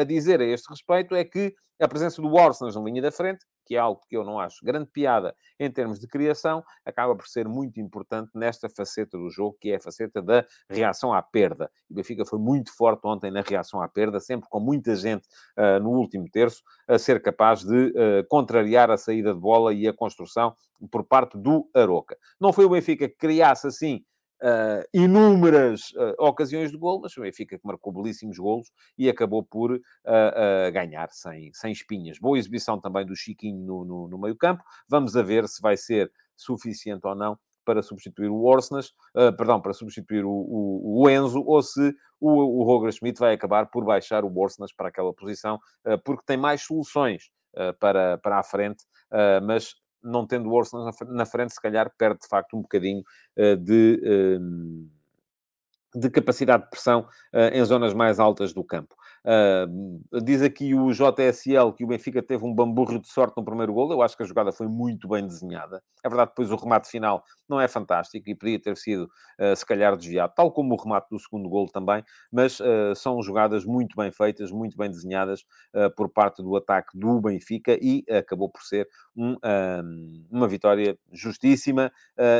[0.00, 3.44] a dizer a este respeito é que a presença do Orsens na linha da frente,
[3.66, 7.26] que é algo que eu não acho grande piada em termos de criação, acaba por
[7.26, 11.70] ser muito importante nesta faceta do jogo, que é a faceta da reação à perda.
[11.90, 15.26] O Benfica foi muito forte ontem na reação à perda, sempre com muita gente
[15.58, 19.88] uh, no último terço a ser capaz de uh, contrariar a saída de bola e
[19.88, 20.54] a construção
[20.90, 22.16] por parte do Aroca.
[22.40, 24.04] Não foi o Benfica que criasse assim
[24.42, 29.42] uh, inúmeras uh, ocasiões de gol, mas o Benfica que marcou belíssimos golos e acabou
[29.42, 29.80] por uh,
[30.72, 32.18] ganhar sem, sem espinhas.
[32.18, 34.62] Boa exibição também do Chiquinho no, no, no meio campo.
[34.88, 39.60] Vamos a ver se vai ser suficiente ou não para substituir o Orsnas, uh, perdão,
[39.60, 43.84] para substituir o, o, o, Enzo, ou se o, o Roger Schmidt vai acabar por
[43.84, 47.24] baixar o Orsnas para aquela posição, uh, porque tem mais soluções
[47.56, 48.84] uh, para, para a frente,
[49.42, 49.74] mas
[50.06, 53.02] não tendo o Orson na frente, se calhar perde de facto um bocadinho
[53.36, 58.94] uh, de, uh, de capacidade de pressão uh, em zonas mais altas do campo.
[59.26, 63.74] Uh, diz aqui o JSL que o Benfica teve um bamburro de sorte no primeiro
[63.74, 63.90] gol.
[63.90, 65.82] Eu acho que a jogada foi muito bem desenhada.
[66.04, 69.10] É verdade, depois o remate final não é fantástico e podia ter sido,
[69.40, 72.04] uh, se calhar, desviado, tal como o remate do segundo gol também.
[72.30, 75.44] Mas uh, são jogadas muito bem feitas, muito bem desenhadas
[75.96, 79.36] por parte do ataque do Benfica e acabou por ser um,
[80.30, 81.92] uma vitória justíssima.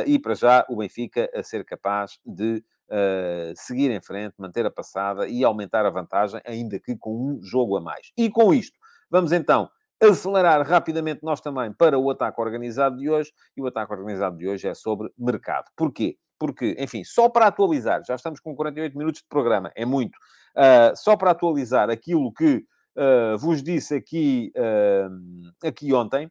[0.05, 4.71] e para já o Benfica a ser capaz de uh, seguir em frente, manter a
[4.71, 8.11] passada e aumentar a vantagem, ainda que com um jogo a mais.
[8.17, 8.77] E com isto,
[9.09, 9.69] vamos então
[10.01, 13.31] acelerar rapidamente nós também para o ataque organizado de hoje.
[13.55, 15.65] E o ataque organizado de hoje é sobre mercado.
[15.75, 16.17] Porquê?
[16.39, 20.15] Porque, enfim, só para atualizar, já estamos com 48 minutos de programa, é muito.
[20.55, 22.63] Uh, só para atualizar aquilo que
[22.95, 26.29] uh, vos disse aqui, uh, aqui ontem,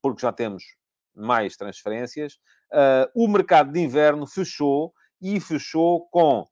[0.00, 0.62] porque já temos
[1.14, 2.38] mais transferências.
[2.74, 6.44] Uh, o mercado de inverno fechou e fechou com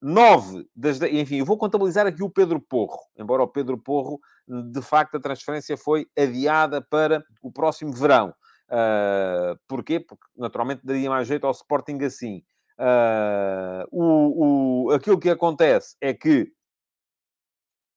[0.00, 1.02] nove das...
[1.02, 3.00] Enfim, eu vou contabilizar aqui o Pedro Porro.
[3.18, 8.32] Embora o Pedro Porro, de facto, a transferência foi adiada para o próximo verão.
[8.68, 9.98] Uh, porquê?
[9.98, 12.44] Porque, naturalmente, daria mais jeito ao Sporting assim.
[12.78, 16.52] Uh, o, o, aquilo que acontece é que,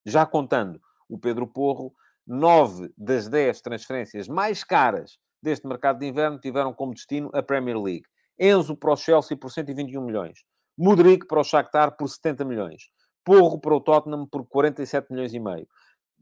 [0.03, 1.93] já contando o Pedro Porro,
[2.25, 7.77] nove das dez transferências mais caras deste mercado de inverno tiveram como destino a Premier
[7.77, 8.05] League.
[8.39, 10.39] Enzo para o Chelsea por 121 milhões.
[10.77, 12.83] Mudrik para o Shakhtar por 70 milhões.
[13.25, 15.67] Porro para o Tottenham por 47 milhões e meio.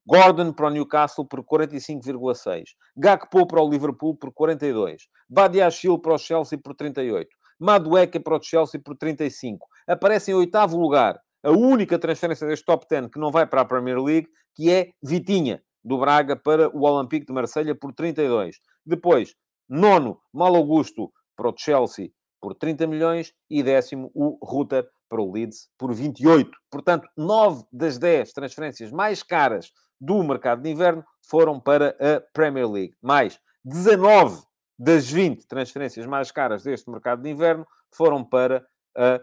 [0.07, 2.63] Gordon para o Newcastle por 45,6.
[2.95, 5.03] Gakpo para o Liverpool por 42.
[5.29, 7.27] Badiashile para o Chelsea por 38.
[7.59, 9.67] Madueca para o Chelsea por 35.
[9.87, 13.65] Aparece em oitavo lugar a única transferência deste top 10 que não vai para a
[13.65, 18.57] Premier League, que é Vitinha, do Braga para o Olympique de Marselha por 32.
[18.87, 19.35] Depois,
[19.67, 22.11] nono, Mal Augusto para o Chelsea
[22.41, 26.49] por 30 milhões e décimo, o Rutter para o Leeds por 28.
[26.71, 32.69] Portanto, 9 das 10 transferências mais caras do mercado de inverno foram para a Premier
[32.69, 32.93] League.
[33.01, 34.43] Mais 19
[34.79, 38.65] das 20 transferências mais caras deste mercado de inverno foram para
[38.95, 39.19] a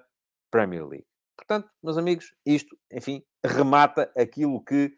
[0.50, 1.06] Premier League.
[1.36, 4.94] Portanto, meus amigos, isto, enfim, remata aquilo que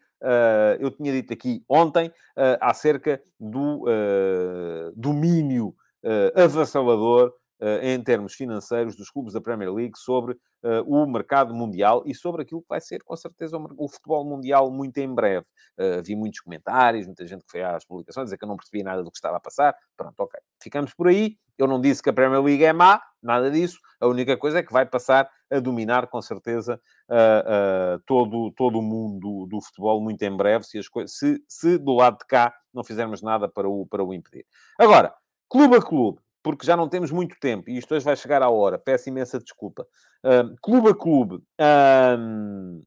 [0.79, 5.75] eu tinha dito aqui ontem uh, acerca do uh, domínio
[6.35, 7.33] avassalador
[7.81, 10.37] em termos financeiros dos clubes da Premier League sobre
[10.85, 14.97] o mercado mundial e sobre aquilo que vai ser, com certeza, o, futebol mundial muito
[14.99, 15.45] em breve.
[16.03, 19.03] vi muitos comentários, muita gente que foi às publicações dizer que eu não percebia nada
[19.03, 19.75] do que estava a passar.
[19.95, 20.39] Pronto, ok.
[20.61, 21.37] Ficamos por aí.
[21.57, 23.79] Eu não disse que a Premier League é má, nada disso.
[23.99, 26.79] A única coisa é que vai passar a dominar, com certeza,
[27.09, 31.17] uh, uh, todo, todo o mundo do, do, futebol muito em breve, se, as coisas,
[31.17, 34.45] se, se do lado de cá não fizermos nada para o, para o impedir.
[34.77, 35.13] Agora,
[35.49, 38.49] clube a clube, porque já não temos muito tempo, e isto hoje vai chegar à
[38.49, 39.85] hora, peço imensa desculpa.
[40.23, 42.85] Uh, clube a clube, uh,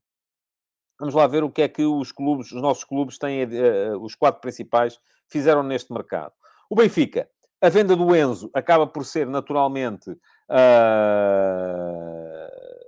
[0.98, 4.14] vamos lá ver o que é que os clubes, os nossos clubes têm, uh, os
[4.14, 4.98] quatro principais,
[5.28, 6.32] fizeram neste mercado.
[6.70, 7.28] O Benfica,
[7.60, 10.10] a venda do Enzo acaba por ser naturalmente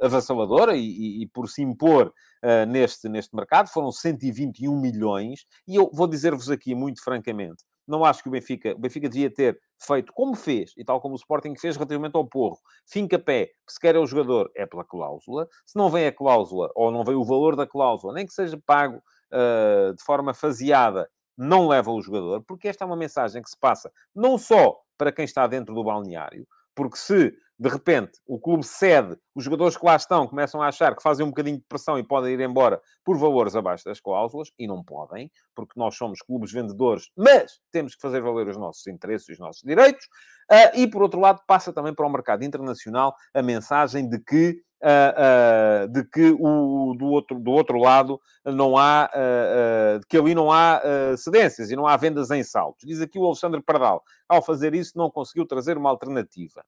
[0.01, 2.09] avassaladora e, e, e, por se impor
[2.43, 3.69] uh, neste, neste mercado.
[3.69, 5.45] Foram 121 milhões.
[5.69, 9.31] E eu vou dizer-vos aqui, muito francamente, não acho que o Benfica, o Benfica devia
[9.31, 12.59] ter feito como fez, e tal como o Sporting fez relativamente ao Porro.
[12.87, 15.49] Finca pé, se quer é o jogador, é pela cláusula.
[15.67, 18.61] Se não vem a cláusula, ou não vem o valor da cláusula, nem que seja
[18.65, 23.51] pago uh, de forma faseada, não leva o jogador, porque esta é uma mensagem que
[23.51, 28.41] se passa não só para quem está dentro do balneário, porque se de repente o
[28.41, 31.65] clube cede, os jogadores que lá estão começam a achar que fazem um bocadinho de
[31.69, 35.97] pressão e podem ir embora por valores abaixo das cláusulas, e não podem, porque nós
[35.97, 40.05] somos clubes vendedores, mas temos que fazer valer os nossos interesses e os nossos direitos.
[40.51, 44.61] Uh, e por outro lado, passa também para o mercado internacional a mensagem de que
[44.83, 50.35] Uh, uh, de que o, do, outro, do outro lado não há, uh, que ali
[50.35, 50.83] não há
[51.17, 52.85] cedências e não há vendas em saltos.
[52.85, 56.65] Diz aqui o Alexandre Pardal, ao fazer isso não conseguiu trazer uma alternativa.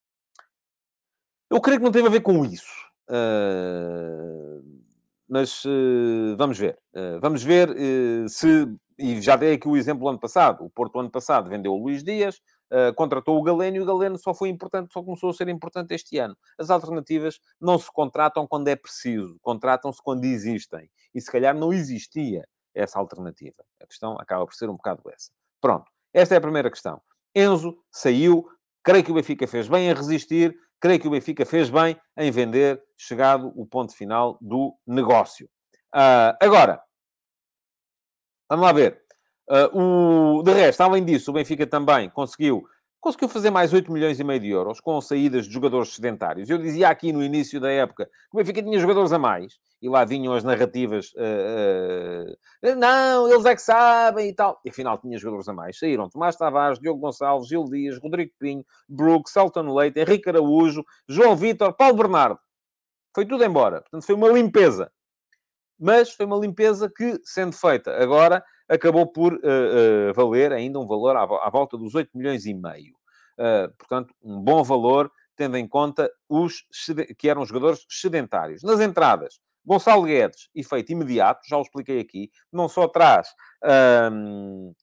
[1.50, 2.72] Eu creio que não teve a ver com isso.
[5.28, 5.64] mas
[6.38, 6.78] vamos ver.
[7.20, 7.68] vamos ver
[8.28, 8.72] se...
[8.96, 10.64] E já dei aqui o exemplo ano passado.
[10.64, 12.40] O Porto, ano passado, vendeu o Luís Dias,
[12.70, 15.94] Uh, contratou o Galeno e o Galeno só foi importante, só começou a ser importante
[15.94, 16.36] este ano.
[16.58, 20.90] As alternativas não se contratam quando é preciso, contratam-se quando existem.
[21.14, 22.44] E se calhar não existia
[22.74, 23.64] essa alternativa.
[23.80, 25.30] A questão acaba por ser um bocado essa.
[25.60, 27.00] Pronto, esta é a primeira questão.
[27.34, 28.46] Enzo saiu,
[28.82, 32.30] creio que o Benfica fez bem em resistir, creio que o Benfica fez bem em
[32.30, 35.48] vender, chegado o ponto final do negócio.
[35.94, 36.82] Uh, agora,
[38.48, 39.03] vamos lá ver.
[39.48, 42.66] Uh, o, de resto, além disso, o Benfica também conseguiu,
[42.98, 46.48] conseguiu fazer mais 8 milhões e meio de euros com saídas de jogadores sedentários.
[46.48, 49.58] Eu dizia aqui no início da época que o Benfica tinha jogadores a mais.
[49.82, 54.58] E lá vinham as narrativas, uh, uh, não, eles é que sabem e tal.
[54.64, 55.78] E afinal tinha jogadores a mais.
[55.78, 61.36] Saíram Tomás Tavares, Diogo Gonçalves, Gil Dias, Rodrigo Pinho, Brooks, Celton Leite, Henrique Araújo, João
[61.36, 62.38] Vitor, Paulo Bernardo.
[63.14, 63.82] Foi tudo embora.
[63.82, 64.90] Portanto, foi uma limpeza.
[65.78, 70.86] Mas foi uma limpeza que, sendo feita agora, acabou por uh, uh, valer ainda um
[70.86, 72.94] valor à, à, volta dos 8 milhões e meio.
[73.38, 76.64] Uh, portanto, um bom valor, tendo em conta os
[77.18, 78.62] que eram jogadores sedentários.
[78.62, 83.28] Nas entradas, Gonçalo Guedes, efeito imediato, já o expliquei aqui, não só traz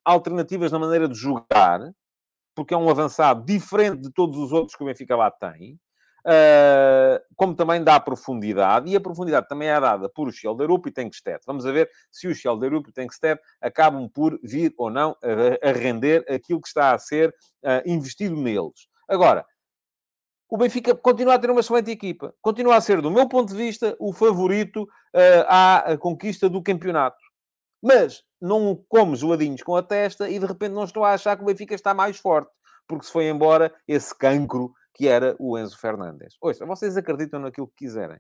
[0.04, 1.80] alternativas na maneira de jogar,
[2.56, 5.80] porque é um avançado diferente de todos os outros que o Benfica lá tem,
[6.24, 11.44] Uh, como também dá profundidade, e a profundidade também é dada por Schelderup e Tenkstedt.
[11.48, 16.24] Vamos ver se o Schelderup e Tenkstedt acabam por vir ou não a, a render
[16.30, 17.30] aquilo que está a ser
[17.64, 18.88] uh, investido neles.
[19.08, 19.46] Agora,
[20.48, 22.36] o Benfica continua a ter uma excelente equipa.
[22.42, 27.18] Continua a ser, do meu ponto de vista, o favorito uh, à conquista do campeonato.
[27.82, 31.42] Mas não como geladinhos com a testa e de repente não estou a achar que
[31.44, 32.52] o Benfica está mais forte.
[32.86, 36.36] Porque se foi embora esse cancro que era o Enzo Fernandes.
[36.42, 38.20] Ouça, vocês acreditam naquilo que quiserem.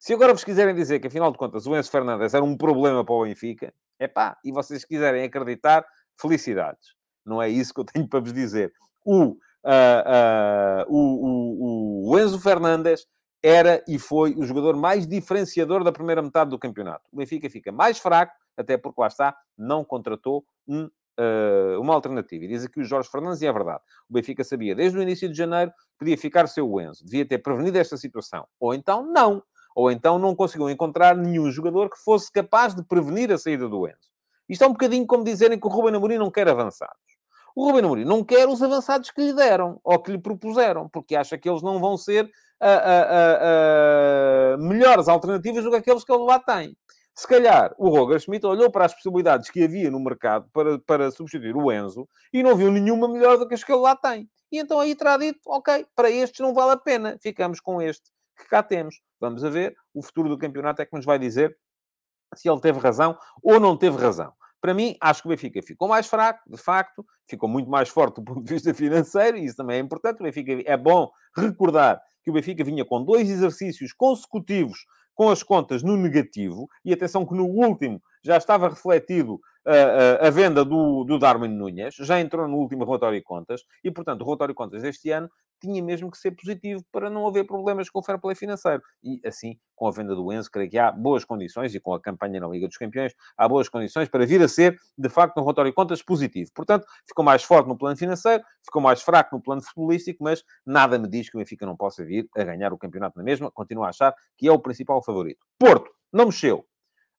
[0.00, 3.04] Se agora vos quiserem dizer que, afinal de contas, o Enzo Fernandes era um problema
[3.04, 5.84] para o Benfica, é pá, e vocês quiserem acreditar,
[6.20, 6.94] felicidades.
[7.24, 8.72] Não é isso que eu tenho para vos dizer.
[9.04, 13.06] O, uh, uh, o, o, o Enzo Fernandes
[13.42, 17.08] era e foi o jogador mais diferenciador da primeira metade do campeonato.
[17.12, 20.88] O Benfica fica mais fraco, até porque lá está, não contratou um
[21.18, 22.44] uh, uma alternativa.
[22.44, 23.80] E diz aqui o Jorge Fernandes, e é verdade.
[24.08, 27.04] O Benfica sabia desde o início de janeiro que podia ficar seu Enzo.
[27.04, 28.46] Devia ter prevenido esta situação.
[28.60, 29.42] Ou então, não.
[29.74, 33.86] Ou então não conseguiu encontrar nenhum jogador que fosse capaz de prevenir a saída do
[33.86, 34.08] Enzo.
[34.48, 36.96] Isto é um bocadinho como dizerem que o Ruben Amorim não quer avançados.
[37.54, 41.14] O Ruben Amorim não quer os avançados que lhe deram, ou que lhe propuseram, porque
[41.14, 46.12] acha que eles não vão ser uh, uh, uh, melhores alternativas do que aqueles que
[46.12, 46.76] ele lá tem.
[47.18, 51.10] Se calhar o Roger Schmidt olhou para as possibilidades que havia no mercado para, para
[51.10, 54.30] substituir o Enzo e não viu nenhuma melhor do que as que ele lá tem.
[54.52, 58.12] E então aí terá dito, ok, para estes não vale a pena, ficamos com este
[58.38, 59.00] que cá temos.
[59.18, 61.58] Vamos a ver, o futuro do campeonato é que nos vai dizer
[62.36, 64.32] se ele teve razão ou não teve razão.
[64.60, 68.20] Para mim, acho que o Benfica ficou mais fraco, de facto, ficou muito mais forte
[68.20, 70.20] do ponto de vista financeiro, e isso também é importante.
[70.20, 74.86] O Benfica é bom recordar que o Benfica vinha com dois exercícios consecutivos
[75.18, 79.72] com as contas no negativo, e atenção que no último já estava refletido a,
[80.24, 83.90] a, a venda do, do Darwin Nunes, já entrou no último relatório de contas, e,
[83.90, 85.28] portanto, o relatório de contas deste ano
[85.60, 88.82] tinha mesmo que ser positivo para não haver problemas com o fair play financeiro.
[89.02, 92.00] E, assim, com a venda do Enzo, creio que há boas condições, e com a
[92.00, 95.42] campanha na Liga dos Campeões, há boas condições para vir a ser, de facto, um
[95.42, 96.50] relatório de contas positivo.
[96.54, 100.98] Portanto, ficou mais forte no plano financeiro, ficou mais fraco no plano futebolístico, mas nada
[100.98, 103.50] me diz que o Benfica não possa vir a ganhar o campeonato na mesma.
[103.50, 105.44] Continuo a achar que é o principal favorito.
[105.58, 106.64] Porto, não mexeu.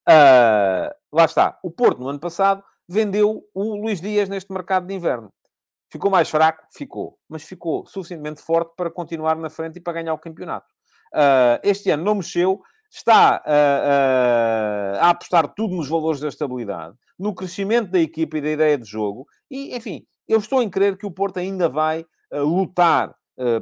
[0.07, 1.59] Uh, lá está.
[1.63, 5.31] O Porto, no ano passado, vendeu o Luís Dias neste mercado de inverno.
[5.91, 6.63] Ficou mais fraco?
[6.71, 7.17] Ficou.
[7.27, 10.67] Mas ficou suficientemente forte para continuar na frente e para ganhar o campeonato.
[11.13, 12.61] Uh, este ano não mexeu.
[12.91, 18.41] Está uh, uh, a apostar tudo nos valores da estabilidade, no crescimento da equipa e
[18.41, 19.27] da ideia de jogo.
[19.49, 23.15] E, enfim, eu estou em crer que o Porto ainda vai lutar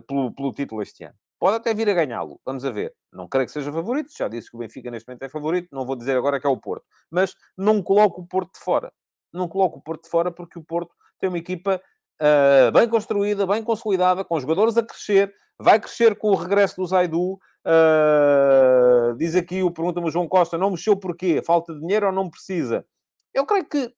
[0.08, 1.16] pelo, pelo título este ano.
[1.40, 2.40] Pode até vir a ganhá-lo.
[2.46, 2.94] Vamos a ver.
[3.14, 4.10] Não creio que seja favorito.
[4.18, 5.70] Já disse que o Benfica neste momento é favorito.
[5.72, 6.86] Não vou dizer agora que é o Porto.
[7.12, 8.92] Mas não coloco o Porto de fora.
[9.32, 11.82] Não coloco o Porto de fora porque o Porto tem uma equipa
[12.22, 15.34] uh, bem construída, bem consolidada, com jogadores a crescer.
[15.60, 17.40] Vai crescer com o regresso do Zaidu.
[17.66, 21.42] Uh, diz aqui, o pergunta-me João Costa, não mexeu porquê?
[21.46, 22.86] Falta de dinheiro ou não precisa?
[23.34, 23.94] Eu creio que,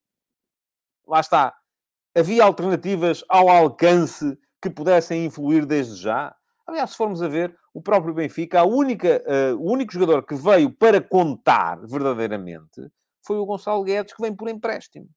[1.07, 1.53] lá está,
[2.17, 6.36] havia alternativas ao alcance que pudessem influir desde já.
[6.65, 10.36] Aliás, se formos a ver, o próprio Benfica, a única, uh, o único jogador que
[10.36, 12.89] veio para contar verdadeiramente
[13.26, 15.07] foi o Gonçalo Guedes, que vem por empréstimo.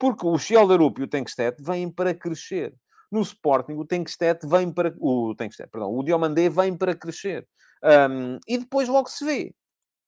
[0.00, 2.74] Porque o Schelderup e o Tenkstedt vêm para crescer.
[3.12, 4.94] No Sporting, o Tenkstedt vem para...
[4.98, 7.46] O, Tenkstedt, perdão, o Diomandé vem para crescer.
[7.84, 9.54] Um, e depois logo se vê.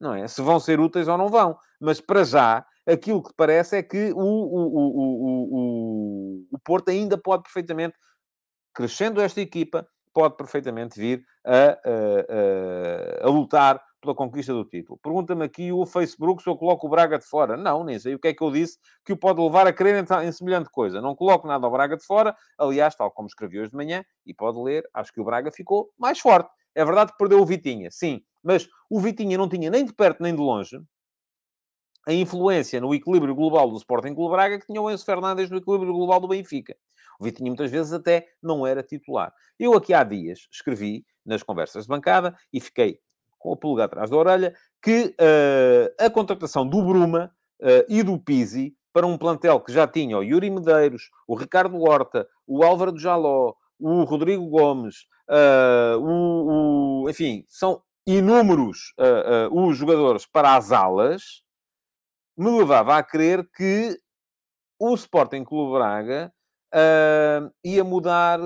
[0.00, 0.26] Não é?
[0.26, 1.58] Se vão ser úteis ou não vão.
[1.78, 4.62] Mas, para já, aquilo que parece é que o, o,
[5.52, 7.94] o, o, Porto ainda pode perfeitamente,
[8.74, 14.98] crescendo esta equipa, pode perfeitamente vir a, a, a, a lutar pela conquista do título.
[15.02, 17.56] Pergunta-me aqui o Facebook se eu coloco o Braga de fora.
[17.56, 20.04] Não, nem sei o que é que eu disse que o pode levar a crer
[20.04, 21.00] em, em semelhante coisa.
[21.00, 22.36] Não coloco nada ao Braga de fora.
[22.58, 25.90] Aliás, tal como escrevi hoje de manhã, e pode ler, acho que o Braga ficou
[25.96, 26.50] mais forte.
[26.74, 28.20] É verdade que perdeu o Vitinha, sim.
[28.42, 30.78] Mas o Vitinha não tinha nem de perto nem de longe
[32.06, 35.58] a influência no equilíbrio global do Sporting Clube Braga que tinha o Enzo Fernandes no
[35.58, 36.76] equilíbrio global do Benfica.
[37.18, 39.32] O Vitinho muitas vezes até não era titular.
[39.58, 42.98] Eu aqui há dias escrevi nas conversas de bancada e fiquei
[43.42, 47.30] com a pulga atrás da orelha que uh, a contratação do Bruma
[47.60, 51.80] uh, e do Pizzi para um plantel que já tinha o Yuri Medeiros, o Ricardo
[51.80, 58.92] Horta, o Álvaro Jaló, o Rodrigo Gomes, uh, o, o, enfim, são inúmeros
[59.52, 61.42] os jogadores para as alas,
[62.36, 63.96] me levava a crer que
[64.78, 66.32] o Sporting Clube Braga
[67.64, 68.40] ia mudar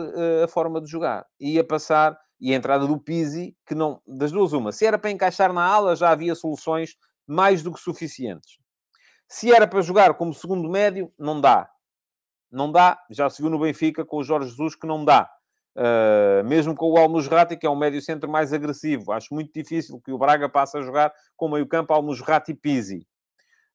[0.44, 1.24] a forma de jogar.
[1.40, 2.16] Ia passar...
[2.40, 4.00] E a entrada do Pizzi, que não...
[4.06, 4.72] Das duas, uma.
[4.72, 8.58] Se era para encaixar na ala, já havia soluções mais do que suficientes.
[9.28, 11.68] Se era para jogar como segundo médio, não dá.
[12.50, 12.98] Não dá.
[13.10, 15.28] Já se viu no Benfica com o Jorge Jesus que não dá.
[15.76, 19.12] Uh, mesmo com o Almusrati, que é um médio centro mais agressivo.
[19.12, 23.06] Acho muito difícil que o Braga passe a jogar com meio campo Almusrati e Pizzi.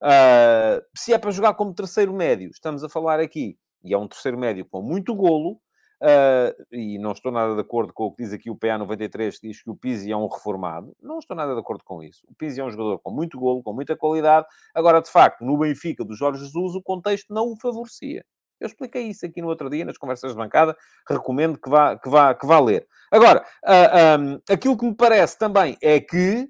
[0.02, 4.08] Uh, se é para jogar como terceiro médio, estamos a falar aqui, e é um
[4.08, 5.62] terceiro médio com muito golo,
[6.02, 9.48] uh, e não estou nada de acordo com o que diz aqui o PA93, que
[9.48, 10.96] diz que o Pizzi é um reformado.
[11.02, 12.26] Não estou nada de acordo com isso.
[12.28, 14.48] O Pizzi é um jogador com muito golo, com muita qualidade.
[14.74, 18.26] Agora, de facto, no Benfica do Jorge Jesus, o contexto não o favorecia.
[18.60, 20.78] Eu expliquei isso aqui no outro dia, nas conversas de bancada.
[21.10, 22.88] Recomendo que vá, que vá, que vá ler.
[23.12, 26.48] Agora, uh, ah, um, aquilo que me parece também é que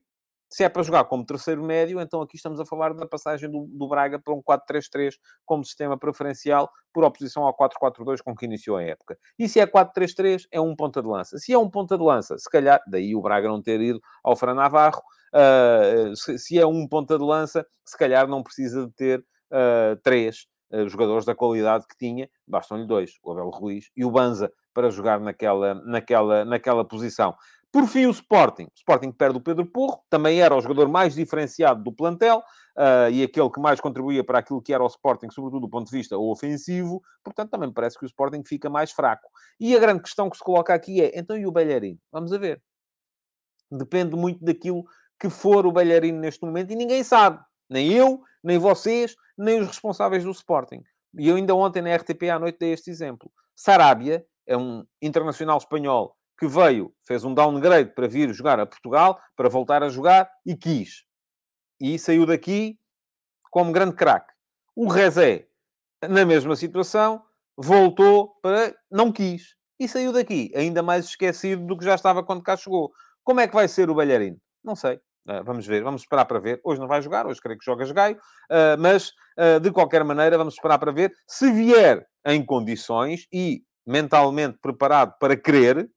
[0.52, 3.68] se é para jogar como terceiro médio, então aqui estamos a falar da passagem do,
[3.68, 5.14] do Braga para um 4-3-3
[5.46, 9.18] como sistema preferencial, por oposição ao 4-4-2 com que iniciou a época.
[9.40, 11.38] E se é 4-3-3, é um ponta de lança.
[11.38, 14.36] Se é um ponta de lança, se calhar, daí o Braga não ter ido ao
[14.36, 15.02] Fran Navarro,
[15.34, 19.96] uh, se, se, é um ponta de lança, se calhar não precisa de ter uh,
[20.04, 24.52] três uh, jogadores da qualidade que tinha, bastam-lhe dois, o Abel Ruiz e o Banza,
[24.74, 27.36] para jogar naquela, naquela, naquela posição.
[27.72, 28.66] Por fim, o Sporting.
[28.66, 32.40] O Sporting perde o Pedro Porro, também era o jogador mais diferenciado do plantel
[32.78, 35.90] uh, e aquele que mais contribuía para aquilo que era o Sporting, sobretudo do ponto
[35.90, 37.02] de vista ofensivo.
[37.24, 39.30] Portanto, também parece que o Sporting fica mais fraco.
[39.58, 41.98] E a grande questão que se coloca aqui é: então e o Belharino?
[42.12, 42.62] Vamos a ver.
[43.72, 44.84] Depende muito daquilo
[45.18, 47.40] que for o Belharino neste momento e ninguém sabe.
[47.70, 50.84] Nem eu, nem vocês, nem os responsáveis do Sporting.
[51.18, 53.32] E eu ainda ontem na RTP à noite dei este exemplo.
[53.56, 59.22] Sarabia é um internacional espanhol que veio, fez um downgrade para vir jogar a Portugal,
[59.36, 61.06] para voltar a jogar e quis.
[61.80, 62.80] E saiu daqui
[63.52, 64.34] como grande craque.
[64.76, 65.46] O Rezé,
[66.02, 67.24] na mesma situação,
[67.56, 68.76] voltou para.
[68.90, 69.56] não quis.
[69.80, 72.92] E saiu daqui, ainda mais esquecido do que já estava quando cá chegou.
[73.24, 74.42] Como é que vai ser o Balharino?
[74.64, 74.96] Não sei.
[75.28, 76.60] Uh, vamos ver, vamos esperar para ver.
[76.64, 80.40] Hoje não vai jogar, hoje creio que joga Gaio, uh, mas uh, de qualquer maneira
[80.40, 81.14] vamos esperar para ver.
[81.28, 85.88] Se vier em condições e mentalmente preparado para querer,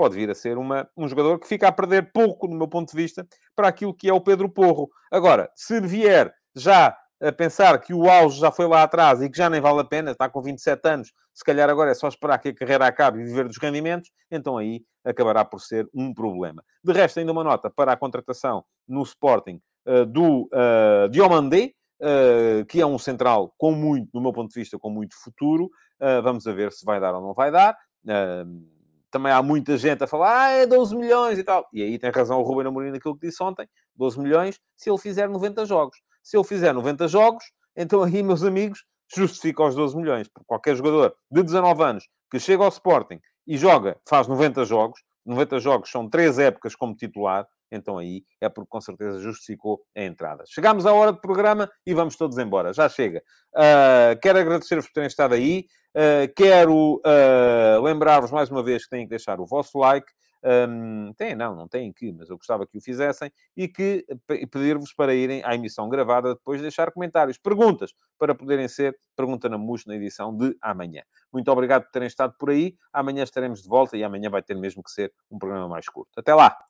[0.00, 2.90] pode vir a ser uma, um jogador que fica a perder pouco, no meu ponto
[2.90, 4.88] de vista, para aquilo que é o Pedro Porro.
[5.12, 9.36] Agora, se vier já a pensar que o auge já foi lá atrás e que
[9.36, 12.38] já nem vale a pena, está com 27 anos, se calhar agora é só esperar
[12.38, 16.64] que a carreira acabe e viver dos rendimentos, então aí acabará por ser um problema.
[16.82, 22.64] De resto, ainda uma nota para a contratação no Sporting uh, do uh, Diomandé, uh,
[22.64, 25.64] que é um central com muito, do meu ponto de vista, com muito futuro.
[26.00, 27.76] Uh, vamos a ver se vai dar ou não vai dar.
[28.06, 28.79] Uh,
[29.10, 31.66] também há muita gente a falar, ah, é 12 milhões e tal.
[31.72, 34.98] E aí tem razão o Ruben Amorim naquilo que disse ontem, 12 milhões, se ele
[34.98, 35.98] fizer 90 jogos.
[36.22, 37.44] Se ele fizer 90 jogos,
[37.76, 38.84] então aí, meus amigos,
[39.14, 40.28] justifica os 12 milhões.
[40.28, 45.00] Porque qualquer jogador de 19 anos que chega ao Sporting e joga, faz 90 jogos,
[45.26, 50.02] 90 jogos são 3 épocas como titular, então aí é porque com certeza justificou a
[50.02, 50.44] entrada.
[50.46, 52.72] Chegamos à hora do programa e vamos todos embora.
[52.72, 53.22] Já chega.
[53.54, 55.66] Uh, quero agradecer-vos por terem estado aí.
[55.94, 60.10] Uh, quero uh, lembrar-vos mais uma vez que têm que deixar o vosso like.
[60.42, 64.06] Um, têm, não, não têm que, mas eu gostava que o fizessem e que
[64.50, 69.58] pedir-vos para irem à emissão gravada depois deixar comentários, perguntas, para poderem ser Pergunta na
[69.58, 71.02] MUS na edição de amanhã.
[71.30, 72.74] Muito obrigado por terem estado por aí.
[72.90, 76.18] Amanhã estaremos de volta e amanhã vai ter mesmo que ser um programa mais curto.
[76.18, 76.69] Até lá!